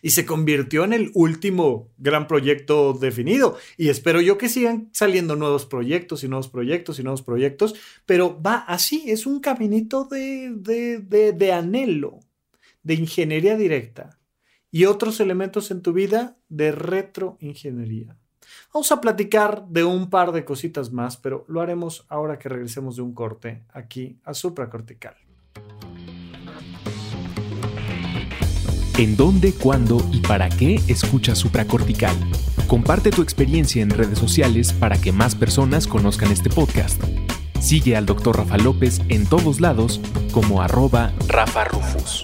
[0.01, 3.57] y se convirtió en el último gran proyecto definido.
[3.77, 8.41] Y espero yo que sigan saliendo nuevos proyectos y nuevos proyectos y nuevos proyectos, pero
[8.41, 12.19] va así, es un caminito de, de, de, anhelo,
[12.83, 14.19] de ingeniería directa
[14.71, 18.17] y otros elementos en tu vida de retroingeniería.
[18.73, 22.95] Vamos a platicar de un par de cositas más, pero lo haremos ahora que regresemos
[22.95, 25.15] de un corte aquí a supracortical.
[28.97, 32.15] ¿En dónde, cuándo y para qué escuchas supracortical?
[32.67, 37.03] Comparte tu experiencia en redes sociales para que más personas conozcan este podcast.
[37.59, 38.37] Sigue al Dr.
[38.37, 39.99] Rafa López en todos lados
[40.31, 42.23] como arroba Rafa Rufus.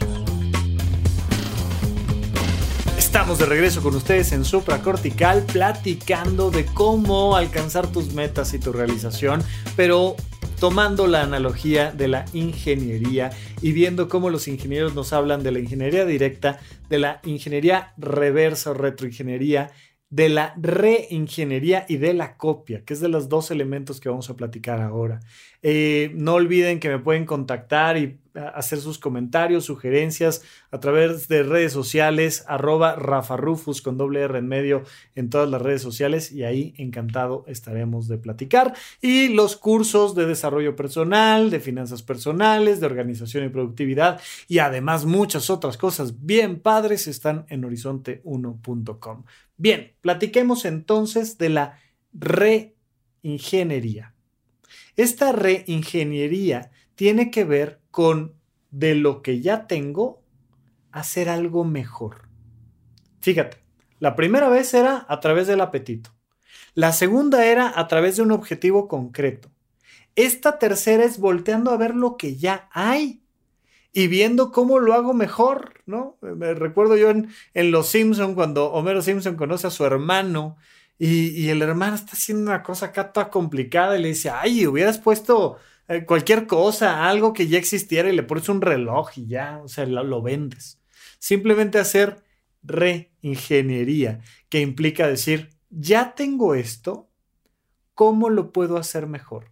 [3.17, 8.71] Estamos de regreso con ustedes en Supracortical platicando de cómo alcanzar tus metas y tu
[8.71, 9.41] realización,
[9.75, 10.15] pero
[10.59, 15.57] tomando la analogía de la ingeniería y viendo cómo los ingenieros nos hablan de la
[15.57, 19.71] ingeniería directa, de la ingeniería reversa o retroingeniería
[20.09, 24.29] de la reingeniería y de la copia, que es de los dos elementos que vamos
[24.29, 25.19] a platicar ahora.
[25.61, 31.43] Eh, no olviden que me pueden contactar y hacer sus comentarios, sugerencias a través de
[31.43, 34.83] redes sociales, arroba rafarufus con doble R en medio
[35.15, 38.73] en todas las redes sociales y ahí encantado estaremos de platicar.
[39.01, 45.05] Y los cursos de desarrollo personal, de finanzas personales, de organización y productividad y además
[45.05, 49.23] muchas otras cosas bien padres están en horizonte1.com.
[49.57, 51.79] Bien, platiquemos entonces de la
[52.13, 54.13] reingeniería.
[54.95, 58.33] Esta reingeniería tiene que ver con
[58.71, 60.23] de lo que ya tengo
[60.91, 62.27] hacer algo mejor.
[63.21, 63.57] Fíjate,
[63.99, 66.09] la primera vez era a través del apetito.
[66.73, 69.51] La segunda era a través de un objetivo concreto.
[70.15, 73.21] Esta tercera es volteando a ver lo que ya hay
[73.93, 76.17] y viendo cómo lo hago mejor, ¿no?
[76.21, 77.29] Me recuerdo yo en,
[77.71, 80.57] Los Simpson cuando Homero Simpson conoce a su hermano
[80.97, 84.97] y, el hermano está haciendo una cosa acá toda complicada y le dice, ay, hubieras
[84.97, 85.57] puesto
[85.87, 89.67] eh, cualquier cosa, algo que ya existiera y le pones un reloj y ya, o
[89.67, 90.81] sea, lo, lo vendes.
[91.19, 92.23] Simplemente hacer
[92.63, 97.09] reingeniería, que implica decir, ya tengo esto,
[97.93, 99.51] ¿cómo lo puedo hacer mejor?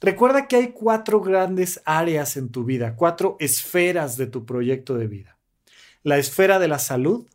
[0.00, 5.06] Recuerda que hay cuatro grandes áreas en tu vida, cuatro esferas de tu proyecto de
[5.06, 5.38] vida.
[6.02, 7.28] la esfera de la salud,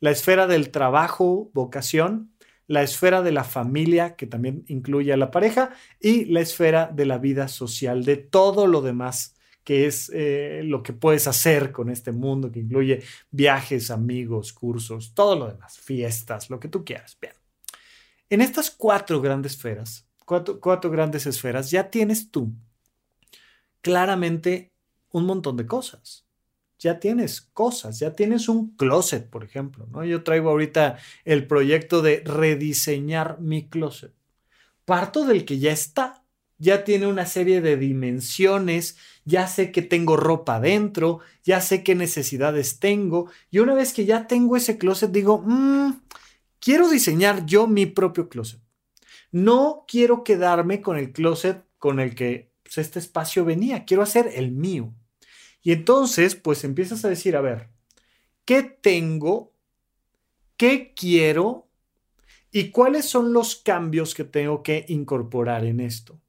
[0.00, 2.32] la esfera del trabajo, vocación,
[2.70, 7.04] la esfera de la familia, que también incluye a la pareja, y la esfera de
[7.04, 11.90] la vida social, de todo lo demás que es eh, lo que puedes hacer con
[11.90, 13.02] este mundo, que incluye
[13.32, 17.18] viajes, amigos, cursos, todo lo demás, fiestas, lo que tú quieras.
[17.20, 17.34] Bien.
[18.28, 22.52] En estas cuatro grandes esferas, cuatro, cuatro grandes esferas, ya tienes tú
[23.80, 24.70] claramente
[25.10, 26.24] un montón de cosas
[26.80, 30.02] ya tienes cosas, ya tienes un closet, por ejemplo, ¿no?
[30.04, 34.12] Yo traigo ahorita el proyecto de rediseñar mi closet.
[34.86, 36.24] Parto del que ya está,
[36.58, 41.94] ya tiene una serie de dimensiones, ya sé que tengo ropa dentro, ya sé qué
[41.94, 46.00] necesidades tengo, y una vez que ya tengo ese closet, digo, mmm,
[46.60, 48.60] quiero diseñar yo mi propio closet.
[49.32, 54.30] No quiero quedarme con el closet con el que pues, este espacio venía, quiero hacer
[54.34, 54.94] el mío.
[55.62, 57.68] Y entonces, pues empiezas a decir, a ver,
[58.44, 59.52] ¿qué tengo?
[60.56, 61.68] ¿Qué quiero?
[62.52, 66.20] ¿Y cuáles son los cambios que tengo que incorporar en esto?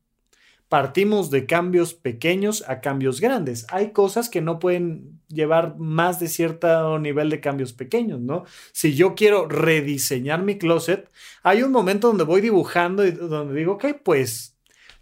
[0.72, 3.66] Partimos de cambios pequeños a cambios grandes.
[3.72, 8.46] Hay cosas que no pueden llevar más de cierto nivel de cambios pequeños, ¿no?
[8.72, 11.10] Si yo quiero rediseñar mi closet,
[11.44, 14.51] hay un momento donde voy dibujando y donde digo, ok, pues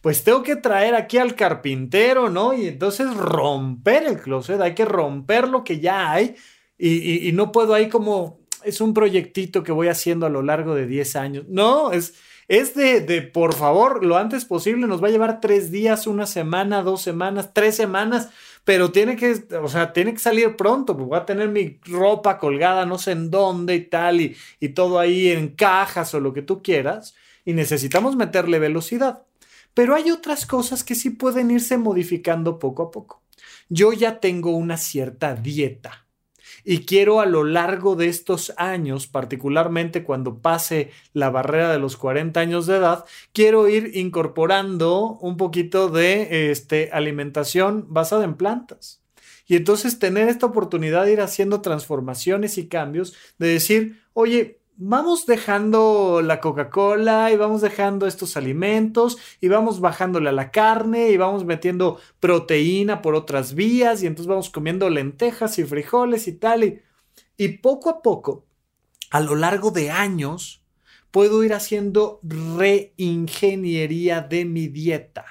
[0.02, 2.54] pues tengo que traer aquí al carpintero, ¿no?
[2.54, 6.36] Y entonces romper el closet, hay que romper lo que ya hay
[6.80, 10.88] y, no puedo ahí como, es un proyectito que voy haciendo a lo largo de
[10.88, 11.46] 10 años.
[11.50, 12.16] No, es,
[12.48, 16.82] es de, por favor, lo antes posible, nos va a llevar tres días, una semana,
[16.82, 18.30] dos semanas, tres semanas,
[18.64, 22.38] pero tiene que, o sea, tiene que salir pronto, pues voy a tener mi ropa
[22.38, 26.44] colgada no sé en dónde y tal, y todo ahí en cajas o lo que
[26.44, 29.24] tú quieras, y necesitamos meterle velocidad.
[29.80, 33.24] Pero hay otras cosas que sí pueden irse modificando poco a poco.
[33.70, 36.06] Yo ya tengo una cierta dieta
[36.66, 41.96] y quiero a lo largo de estos años, particularmente cuando pase la barrera de los
[41.96, 49.02] 40 años de edad, quiero ir incorporando un poquito de este, alimentación basada en plantas.
[49.48, 55.26] Y entonces tener esta oportunidad de ir haciendo transformaciones y cambios, de decir, oye, vamos
[55.26, 61.18] dejando la Coca-Cola y vamos dejando estos alimentos y vamos bajándole a la carne y
[61.18, 66.64] vamos metiendo proteína por otras vías y entonces vamos comiendo lentejas y frijoles y tal.
[66.64, 66.82] Y,
[67.36, 68.46] y poco a poco,
[69.12, 70.64] a lo largo de años,
[71.12, 75.26] puedo ir haciendo reingeniería de mi dieta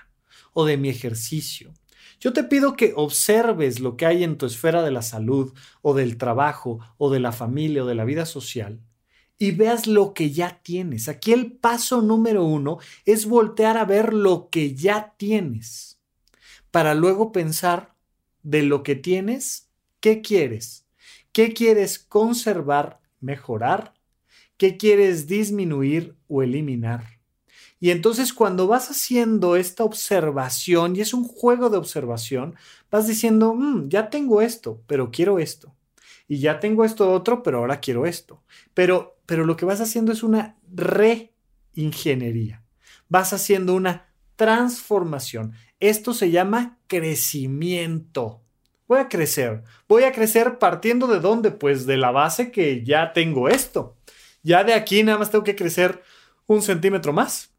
[0.53, 1.73] o de mi ejercicio.
[2.21, 5.95] Yo te pido que observes lo que hay en tu esfera de la salud o
[5.95, 8.83] del trabajo o de la familia o de la vida social
[9.39, 11.09] y veas lo que ya tienes.
[11.09, 15.99] Aquí el paso número uno es voltear a ver lo que ya tienes
[16.71, 17.95] para luego pensar
[18.43, 19.69] de lo que tienes,
[20.01, 20.87] ¿qué quieres?
[21.33, 23.95] ¿Qué quieres conservar, mejorar?
[24.57, 27.19] ¿Qué quieres disminuir o eliminar?
[27.81, 32.57] Y entonces cuando vas haciendo esta observación, y es un juego de observación,
[32.91, 35.75] vas diciendo, mm, ya tengo esto, pero quiero esto.
[36.27, 38.43] Y ya tengo esto otro, pero ahora quiero esto.
[38.75, 42.65] Pero pero lo que vas haciendo es una reingeniería.
[43.11, 44.07] Vas haciendo una
[44.37, 45.53] transformación.
[45.81, 48.41] Esto se llama crecimiento.
[48.87, 49.65] Voy a crecer.
[49.87, 51.51] Voy a crecer partiendo de dónde?
[51.51, 53.99] Pues de la base que ya tengo esto.
[54.43, 56.03] Ya de aquí nada más tengo que crecer
[56.47, 57.51] un centímetro más.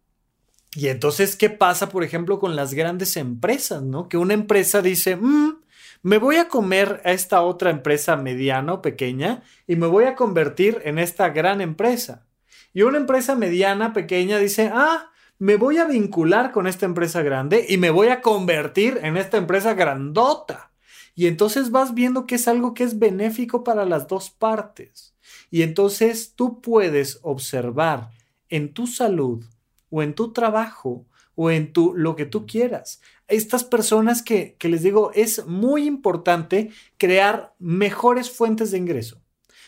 [0.74, 3.84] Y entonces, ¿qué pasa, por ejemplo, con las grandes empresas?
[3.84, 4.10] ¿no?
[4.10, 5.59] Que una empresa dice, mm,
[6.02, 10.16] me voy a comer a esta otra empresa mediana o pequeña y me voy a
[10.16, 12.26] convertir en esta gran empresa.
[12.74, 17.66] Y una empresa mediana, pequeña, dice, ah, me voy a vincular con esta empresa grande
[17.68, 20.72] y me voy a convertir en esta empresa grandota.
[21.16, 25.14] Y entonces vas viendo que es algo que es benéfico para las dos partes.
[25.52, 28.12] Y entonces tú puedes observar
[28.50, 29.44] en tu salud
[29.90, 31.06] o en tu trabajo
[31.42, 33.00] o en tu, lo que tú quieras.
[33.30, 39.22] Estas personas que, que les digo, es muy importante crear mejores fuentes de ingreso.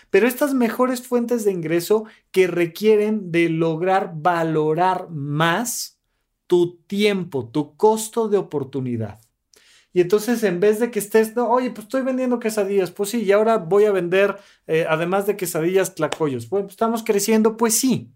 [0.10, 5.98] Pero estas mejores fuentes de ingreso que requieren de lograr valorar más
[6.46, 9.22] tu tiempo, tu costo de oportunidad.
[9.94, 13.24] Y entonces en vez de que estés, no, oye, pues estoy vendiendo quesadillas, pues sí,
[13.24, 16.48] y ahora voy a vender, eh, además de quesadillas, tlacoyos.
[16.48, 18.10] Pues estamos creciendo, pues sí,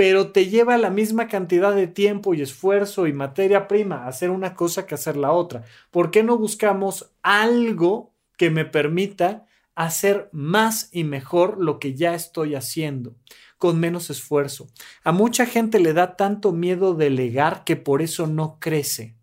[0.00, 4.54] pero te lleva la misma cantidad de tiempo y esfuerzo y materia prima hacer una
[4.54, 5.64] cosa que hacer la otra.
[5.90, 9.44] ¿Por qué no buscamos algo que me permita
[9.74, 13.14] hacer más y mejor lo que ya estoy haciendo?
[13.58, 14.68] con menos esfuerzo.
[15.04, 19.16] A mucha gente le da tanto miedo delegar que por eso no crece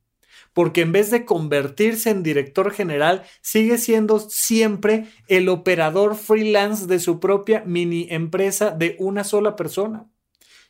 [0.54, 7.00] porque en vez de convertirse en director general, sigue siendo siempre el operador freelance de
[7.00, 10.08] su propia mini empresa de una sola persona.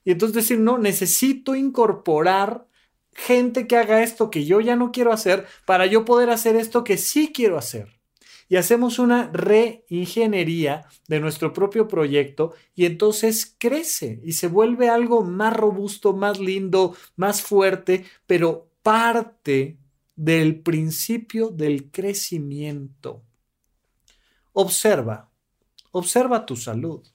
[0.08, 2.66] Y entonces decir, no, necesito incorporar
[3.12, 6.86] gente que haga esto que yo ya no quiero hacer para yo poder hacer esto
[6.86, 8.00] que sí quiero hacer
[8.48, 15.26] y hacemos una reingeniería de nuestro propio proyecto y entonces crece y se vuelve algo
[15.26, 19.78] más robusto, más lindo, más fuerte, pero parte
[20.16, 23.26] del principio del crecimiento.
[24.54, 25.30] Observa,
[25.92, 27.06] observa tu salud.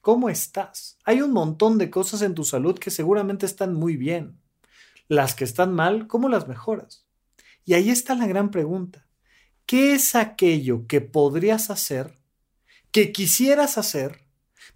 [0.00, 0.96] ¿Cómo estás?
[1.04, 4.40] Hay un montón de cosas en tu salud que seguramente están muy bien.
[5.08, 7.04] Las que están mal, ¿cómo las mejoras?
[7.66, 9.06] Y ahí está la gran pregunta.
[9.66, 12.14] ¿Qué es aquello que podrías hacer,
[12.90, 14.24] que quisieras hacer,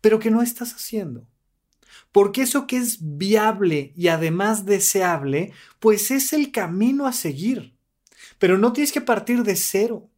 [0.03, 1.27] pero que no estás haciendo?
[2.13, 7.75] Porque eso que es viable y además deseable, pues es el camino a seguir.
[8.39, 10.11] Pero no tienes que partir de cero.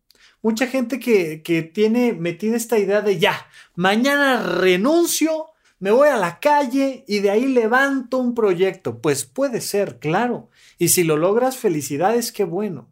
[0.42, 5.46] Mucha gente que, que tiene metida esta idea de ya, mañana renuncio,
[5.78, 9.00] me voy a la calle y de ahí levanto un proyecto.
[9.00, 10.48] Pues puede ser, claro.
[10.78, 12.88] Y si lo logras, felicidades, qué bueno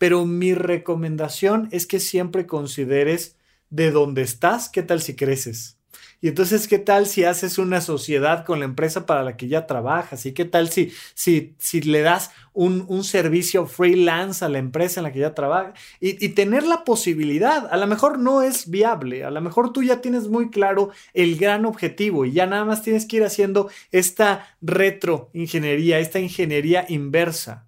[0.00, 3.36] pero mi recomendación es que siempre consideres
[3.68, 5.76] de dónde estás, qué tal si creces.
[6.22, 9.66] Y entonces, ¿qué tal si haces una sociedad con la empresa para la que ya
[9.66, 10.26] trabajas?
[10.26, 15.00] ¿Y qué tal si, si, si le das un, un, servicio freelance a la empresa
[15.00, 15.80] en la que ya trabajas?
[15.98, 19.82] Y, y, tener la posibilidad, a lo mejor no es viable, a lo mejor tú
[19.82, 23.70] ya tienes muy claro el gran objetivo y ya nada más tienes que ir haciendo
[23.90, 27.66] esta retroingeniería, esta ingeniería inversa.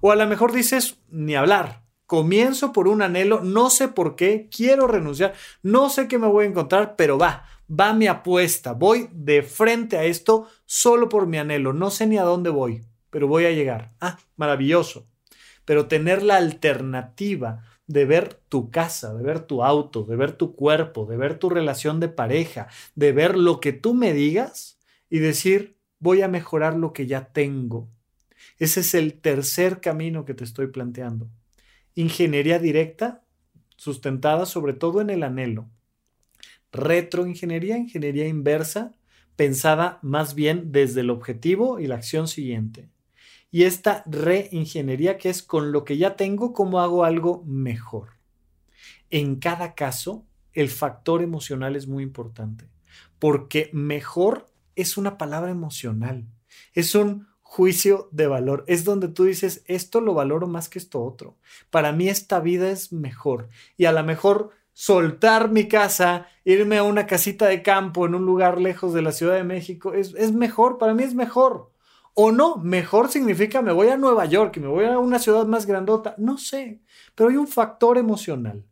[0.00, 1.82] O a lo mejor dices, ni hablar.
[2.06, 5.32] Comienzo por un anhelo, no sé por qué, quiero renunciar,
[5.62, 8.72] no sé qué me voy a encontrar, pero va, va mi apuesta.
[8.72, 11.72] Voy de frente a esto solo por mi anhelo.
[11.72, 13.92] No sé ni a dónde voy, pero voy a llegar.
[14.00, 15.06] Ah, maravilloso.
[15.64, 20.54] Pero tener la alternativa de ver tu casa, de ver tu auto, de ver tu
[20.54, 25.18] cuerpo, de ver tu relación de pareja, de ver lo que tú me digas y
[25.18, 27.88] decir, voy a mejorar lo que ya tengo.
[28.58, 31.28] Ese es el tercer camino que te estoy planteando.
[31.94, 33.22] Ingeniería directa,
[33.76, 35.68] sustentada sobre todo en el anhelo.
[36.72, 38.92] Retroingeniería, ingeniería inversa,
[39.36, 42.88] pensada más bien desde el objetivo y la acción siguiente.
[43.50, 48.10] Y esta reingeniería que es con lo que ya tengo, cómo hago algo mejor.
[49.10, 52.70] En cada caso, el factor emocional es muy importante,
[53.18, 56.26] porque mejor es una palabra emocional.
[56.72, 58.64] Es un juicio de valor.
[58.66, 61.36] Es donde tú dices, esto lo valoro más que esto otro.
[61.70, 63.50] Para mí esta vida es mejor.
[63.76, 68.24] Y a lo mejor soltar mi casa, irme a una casita de campo en un
[68.24, 71.70] lugar lejos de la Ciudad de México, es, es mejor, para mí es mejor.
[72.14, 75.46] O no, mejor significa me voy a Nueva York y me voy a una ciudad
[75.46, 76.14] más grandota.
[76.18, 76.82] No sé,
[77.14, 78.64] pero hay un factor emocional.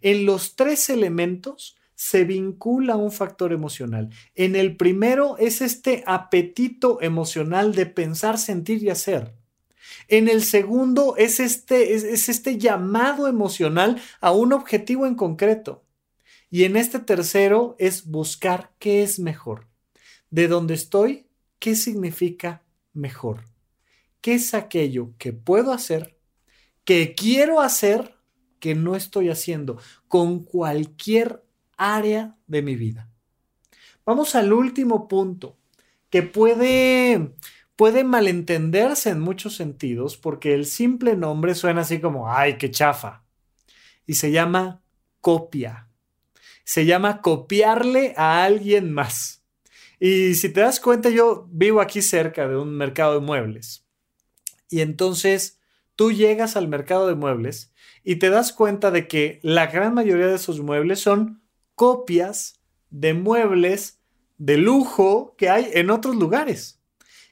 [0.00, 4.10] En los tres elementos se vincula un factor emocional.
[4.34, 9.34] En el primero es este apetito emocional de pensar, sentir y hacer.
[10.08, 15.84] En el segundo es este, es, este llamado emocional a un objetivo en concreto.
[16.50, 19.66] Y en este tercero es buscar qué es mejor.
[20.30, 21.26] De dónde estoy,
[21.58, 23.44] qué significa mejor.
[24.20, 26.16] ¿Qué es aquello que puedo hacer,
[26.84, 28.16] que quiero hacer,
[28.60, 29.78] que no estoy haciendo,
[30.08, 31.42] con cualquier
[31.76, 33.08] área de mi vida.
[34.04, 35.56] Vamos al último punto,
[36.10, 37.34] que puede,
[37.76, 43.24] puede malentenderse en muchos sentidos porque el simple nombre suena así como, ay, qué chafa.
[44.06, 44.82] Y se llama
[45.20, 45.88] copia.
[46.64, 49.44] Se llama copiarle a alguien más.
[50.00, 53.86] Y si te das cuenta, yo vivo aquí cerca de un mercado de muebles.
[54.68, 55.60] Y entonces
[55.94, 57.72] tú llegas al mercado de muebles
[58.02, 61.42] y te das cuenta de que la gran mayoría de esos muebles son
[61.74, 62.60] copias
[62.90, 64.00] de muebles
[64.38, 66.80] de lujo que hay en otros lugares.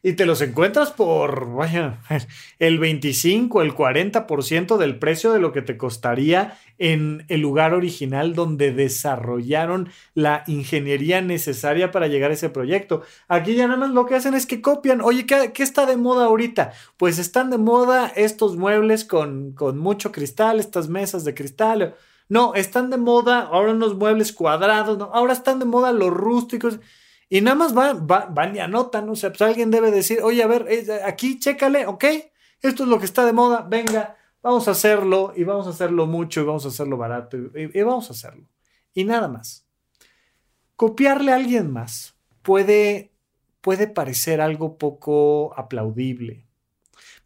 [0.07, 1.99] Y te los encuentras por, vaya,
[2.59, 8.35] el 25, el 40% del precio de lo que te costaría en el lugar original
[8.35, 13.01] donde desarrollaron la ingeniería necesaria para llegar a ese proyecto.
[13.29, 15.01] Aquí ya nada más lo que hacen es que copian.
[15.01, 16.75] Oye, ¿qué, está de moda ahorita?
[16.99, 21.95] Pues están de moda estos muebles con, con mucho cristal, estas mesas de cristal
[22.29, 25.11] no, están de moda ahora unos muebles cuadrados, ¿no?
[25.13, 26.79] ahora están de moda los rústicos.
[27.29, 30.47] Y nada más van, van, y anotan, o sea, pues alguien debe decir, oye, a
[30.47, 30.69] ver,
[31.05, 32.05] aquí, chécale, ok,
[32.61, 36.07] esto es lo que está de moda, venga, vamos a hacerlo y vamos a hacerlo
[36.07, 38.47] mucho y vamos a hacerlo barato y, y vamos a hacerlo.
[38.93, 39.67] Y nada más.
[40.77, 43.13] Copiarle a alguien más puede,
[43.61, 46.47] puede parecer algo poco aplaudible,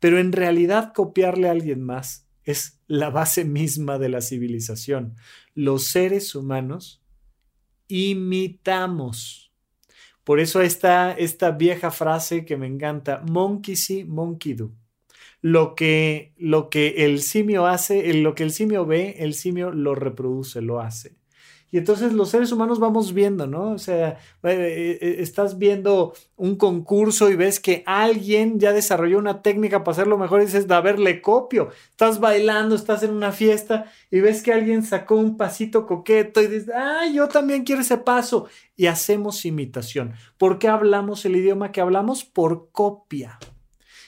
[0.00, 5.16] Pero en realidad copiarle a alguien más es la base misma de la civilización.
[5.54, 7.02] Los seres humanos
[7.88, 9.47] imitamos.
[10.28, 14.72] Por eso está esta vieja frase que me encanta, monkey see, monkey do.
[15.40, 19.94] Lo que, lo que el simio hace, lo que el simio ve, el simio lo
[19.94, 21.16] reproduce, lo hace.
[21.70, 23.72] Y entonces los seres humanos vamos viendo, ¿no?
[23.72, 29.42] O sea, eh, eh, estás viendo un concurso y ves que alguien ya desarrolló una
[29.42, 31.68] técnica para hacerlo mejor y dices, a ver, le copio.
[31.90, 36.46] Estás bailando, estás en una fiesta y ves que alguien sacó un pasito coqueto y
[36.46, 38.46] dices, ah, yo también quiero ese paso.
[38.74, 40.14] Y hacemos imitación.
[40.38, 42.24] ¿Por qué hablamos el idioma que hablamos?
[42.24, 43.38] Por copia.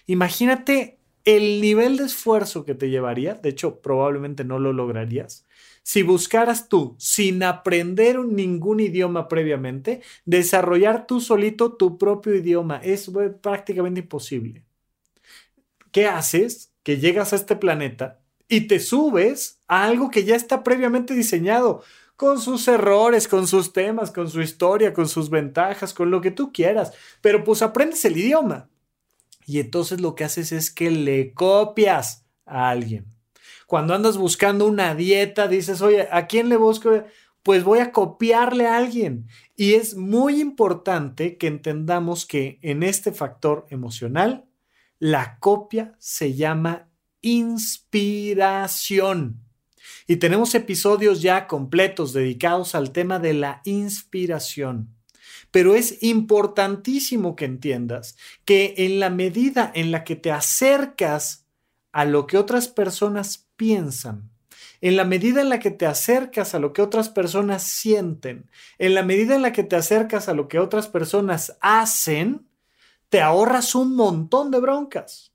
[0.07, 5.47] Imagínate el nivel de esfuerzo que te llevaría, de hecho probablemente no lo lograrías,
[5.91, 12.77] si buscaras tú, sin aprender ningún idioma previamente, desarrollar tú solito tu propio idioma.
[12.77, 13.11] Es
[13.43, 14.65] prácticamente imposible.
[15.91, 16.73] ¿Qué haces?
[16.85, 21.83] Que llegas a este planeta y te subes a algo que ya está previamente diseñado,
[22.15, 26.31] con sus errores, con sus temas, con su historia, con sus ventajas, con lo que
[26.31, 26.93] tú quieras.
[27.21, 28.71] Pero pues aprendes el idioma.
[29.45, 33.07] Y entonces lo que haces es que le copias a alguien.
[33.71, 37.05] Cuando andas buscando una dieta, dices, oye, ¿a quién le busco?
[37.45, 39.29] Pues voy a copiarle a alguien.
[39.55, 44.45] Y es muy importante que entendamos que en este factor emocional,
[44.99, 46.89] la copia se llama
[47.21, 48.61] inspiración.
[50.09, 54.97] Y tenemos episodios ya completos dedicados al tema de la inspiración.
[55.53, 61.47] Pero es importantísimo que entiendas que en la medida en la que te acercas
[61.93, 64.31] a lo que otras personas piensan,
[64.81, 68.49] en la medida en la que te acercas a lo que otras personas sienten,
[68.79, 72.49] en la medida en la que te acercas a lo que otras personas hacen,
[73.11, 75.35] te ahorras un montón de broncas.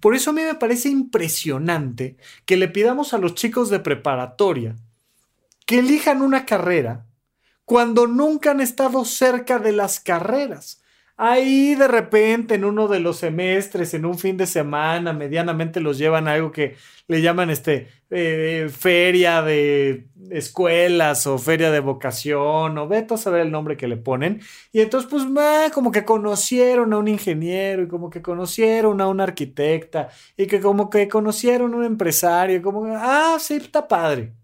[0.00, 2.16] Por eso a mí me parece impresionante
[2.46, 4.74] que le pidamos a los chicos de preparatoria
[5.66, 7.04] que elijan una carrera
[7.66, 10.80] cuando nunca han estado cerca de las carreras.
[11.18, 15.96] Ahí de repente en uno de los semestres, en un fin de semana, medianamente los
[15.96, 16.76] llevan a algo que
[17.08, 23.40] le llaman este eh, feria de escuelas o feria de vocación o veto a saber
[23.42, 24.42] el nombre que le ponen.
[24.72, 25.24] Y entonces pues
[25.72, 30.60] como que conocieron a un ingeniero y como que conocieron a un arquitecta y que
[30.60, 34.34] como que conocieron a un empresario, como ah, sí, está padre.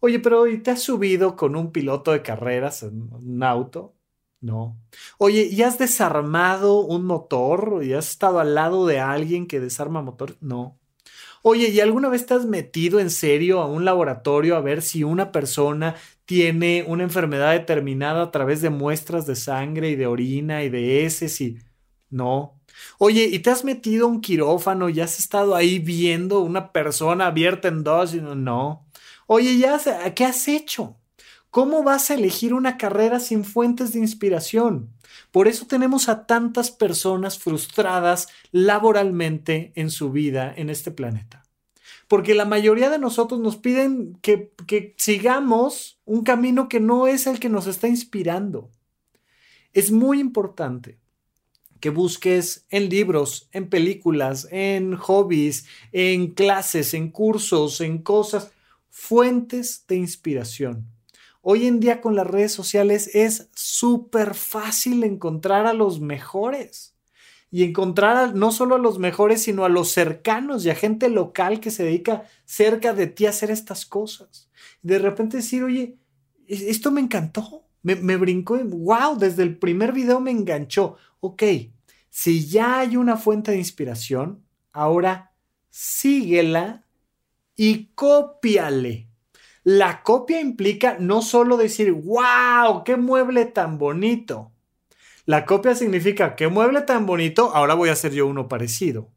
[0.00, 3.95] Oye, pero ¿y te has subido con un piloto de carreras en un auto?
[4.46, 4.78] No.
[5.18, 7.80] Oye, ¿y has desarmado un motor?
[7.82, 10.36] ¿Y has estado al lado de alguien que desarma motor?
[10.40, 10.78] No.
[11.42, 15.04] Oye, ¿y alguna vez te has metido en serio a un laboratorio a ver si
[15.04, 20.64] una persona tiene una enfermedad determinada a través de muestras de sangre y de orina
[20.64, 21.58] y de heces y
[22.10, 22.60] no?
[22.98, 27.26] Oye, ¿y te has metido a un quirófano y has estado ahí viendo una persona
[27.28, 28.86] abierta en dos y no?
[29.26, 29.80] Oye, ¿ya
[30.14, 30.96] qué has hecho?
[31.56, 34.90] ¿Cómo vas a elegir una carrera sin fuentes de inspiración?
[35.30, 41.44] Por eso tenemos a tantas personas frustradas laboralmente en su vida en este planeta.
[42.08, 44.52] Porque la mayoría de nosotros nos piden que,
[44.98, 48.70] sigamos un camino que no es el que nos está inspirando.
[49.72, 50.98] Es muy importante
[51.80, 58.52] que busques en libros, en películas, en hobbies, en clases, en cursos, en cosas,
[58.90, 60.95] fuentes de inspiración
[61.48, 66.96] Hoy en día con las redes sociales es súper fácil encontrar a los mejores
[67.52, 71.60] y encontrar no solo a los mejores, sino a los cercanos y a gente local
[71.60, 74.50] que se dedica cerca de ti a hacer estas cosas.
[74.82, 76.00] De repente decir, oye,
[76.48, 80.96] esto me encantó, me, me brincó, wow, desde el primer video me enganchó.
[81.20, 81.44] Ok,
[82.10, 84.42] si ya hay una fuente de inspiración,
[84.72, 85.32] ahora
[85.70, 86.84] síguela
[87.54, 89.06] y cópiale.
[89.68, 94.52] La copia implica no solo decir, wow, qué mueble tan bonito.
[95.24, 99.10] La copia significa, qué mueble tan bonito, ahora voy a hacer yo uno parecido.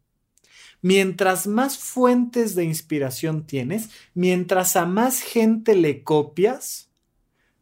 [0.81, 6.89] Mientras más fuentes de inspiración tienes, mientras a más gente le copias,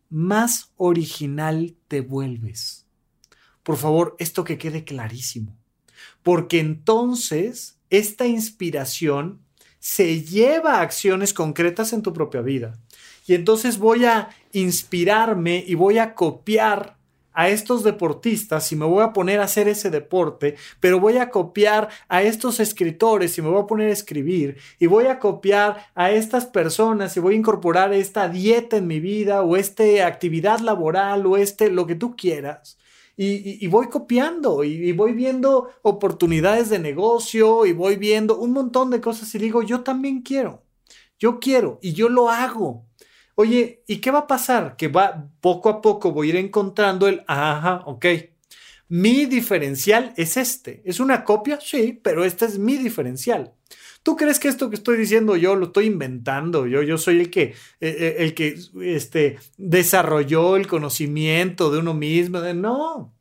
[0.10, 2.88] más original te vuelves.
[3.64, 5.58] Por favor, esto que quede clarísimo.
[6.24, 9.42] Porque entonces esta inspiración
[9.88, 12.74] se lleva a acciones concretas en tu propia vida.
[13.26, 16.98] Y entonces voy a inspirarme y voy a copiar
[17.32, 21.30] a estos deportistas y me voy a poner a hacer ese deporte, pero voy a
[21.30, 25.88] copiar a estos escritores y me voy a poner a escribir y voy a copiar
[25.96, 30.60] a estas personas y voy a incorporar esta dieta en mi vida o esta actividad
[30.60, 32.78] laboral o este lo que tú quieras.
[33.20, 39.02] Y, voy copiando y, voy viendo oportunidades de negocio y voy viendo un montón de
[39.02, 40.64] cosas y digo, yo también quiero,
[41.20, 42.86] yo quiero y yo lo hago.
[43.34, 44.76] Oye, ¿y qué va a pasar?
[44.78, 48.06] Que va poco a poco voy a ir encontrando el, ajá, ok.
[48.90, 50.82] Mi diferencial es este.
[50.86, 51.60] ¿Es una copia?
[51.62, 53.54] Sí, pero este es mi diferencial.
[54.08, 56.66] ¿Tú crees que esto que estoy diciendo yo lo estoy inventando?
[56.66, 61.94] Yo, yo soy el que, eh, eh, el que este, desarrolló el conocimiento de uno
[61.94, 62.40] mismo.
[62.40, 63.14] No.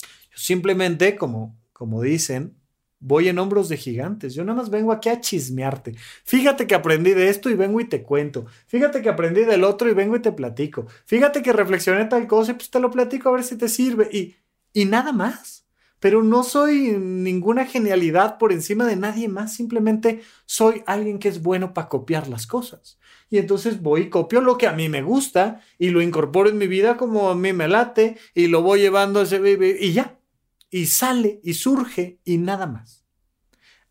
[0.00, 2.54] Yo simplemente, como, como dicen,
[3.00, 4.34] voy en hombros de gigantes.
[4.34, 5.94] Yo nada más vengo aquí a chismearte.
[6.24, 8.46] Fíjate que aprendí de esto y vengo y te cuento.
[8.66, 10.86] Fíjate que aprendí del otro y vengo y te platico.
[11.04, 14.08] Fíjate que reflexioné tal cosa y pues te lo platico a ver si te sirve.
[14.10, 14.36] Y,
[14.72, 15.63] y nada más
[16.04, 21.42] pero no soy ninguna genialidad por encima de nadie más, simplemente soy alguien que es
[21.42, 22.98] bueno para copiar las cosas.
[23.30, 26.58] Y entonces voy y copio lo que a mí me gusta y lo incorporo en
[26.58, 29.40] mi vida como a mí me late y lo voy llevando a ese
[29.80, 30.20] y ya.
[30.68, 33.06] Y sale y surge y nada más.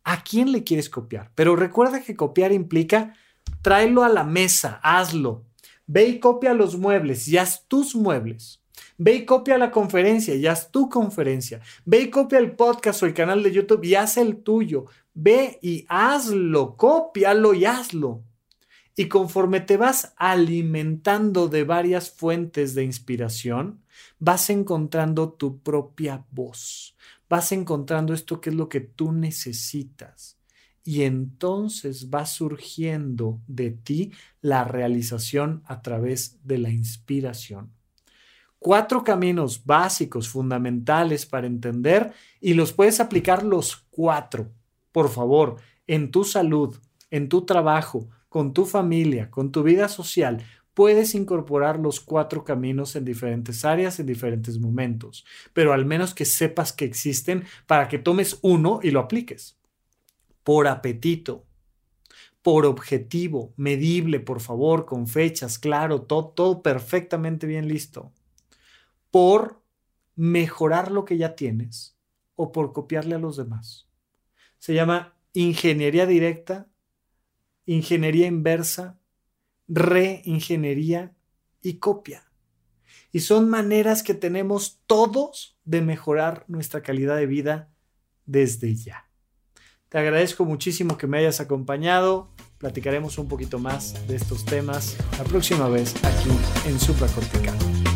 [0.03, 1.31] ¿A quién le quieres copiar?
[1.33, 3.15] Pero recuerda que copiar implica
[3.63, 5.47] tráelo a la mesa, hazlo.
[5.87, 8.62] Ve y copia los muebles y haz tus muebles.
[8.97, 11.61] Ve y copia la conferencia y haz tu conferencia.
[11.85, 14.85] Ve y copia el podcast o el canal de YouTube y haz el tuyo.
[15.13, 18.23] Ve y hazlo, cópialo y hazlo.
[18.95, 23.81] Y conforme te vas alimentando de varias fuentes de inspiración,
[24.19, 26.95] vas encontrando tu propia voz.
[27.27, 30.37] Vas encontrando esto que es lo que tú necesitas.
[30.83, 34.11] Y entonces va surgiendo de ti
[34.41, 37.71] la realización a través de la inspiración
[38.63, 44.53] cuatro caminos básicos, fundamentales para entender y los puedes aplicar los cuatro,
[44.93, 46.77] por favor, en tu salud,
[47.11, 50.45] en tu trabajo, con tu familia, con tu vida social.
[50.73, 56.23] Puedes incorporar los cuatro caminos en diferentes áreas, en diferentes momentos, pero al menos que
[56.23, 59.59] sepas que existen para que tomes uno y lo apliques.
[60.41, 61.45] Por apetito,
[62.41, 68.13] por objetivo, medible, por favor, con fechas, claro, todo, todo perfectamente bien listo
[69.13, 69.61] por
[70.15, 71.95] mejorar lo que ya tienes
[72.33, 73.87] o por copiarle a los demás.
[74.57, 76.67] Se llama ingeniería directa,
[77.67, 78.99] ingeniería inversa,
[79.67, 81.15] reingeniería
[81.61, 82.23] y copia.
[83.11, 87.71] Y son maneras que tenemos todos de mejorar nuestra calidad de vida
[88.25, 89.11] desde ya.
[89.89, 92.31] Te agradezco muchísimo que me hayas acompañado.
[92.57, 96.31] Platicaremos un poquito más de estos temas la próxima vez aquí
[96.67, 97.92] en Supracortical.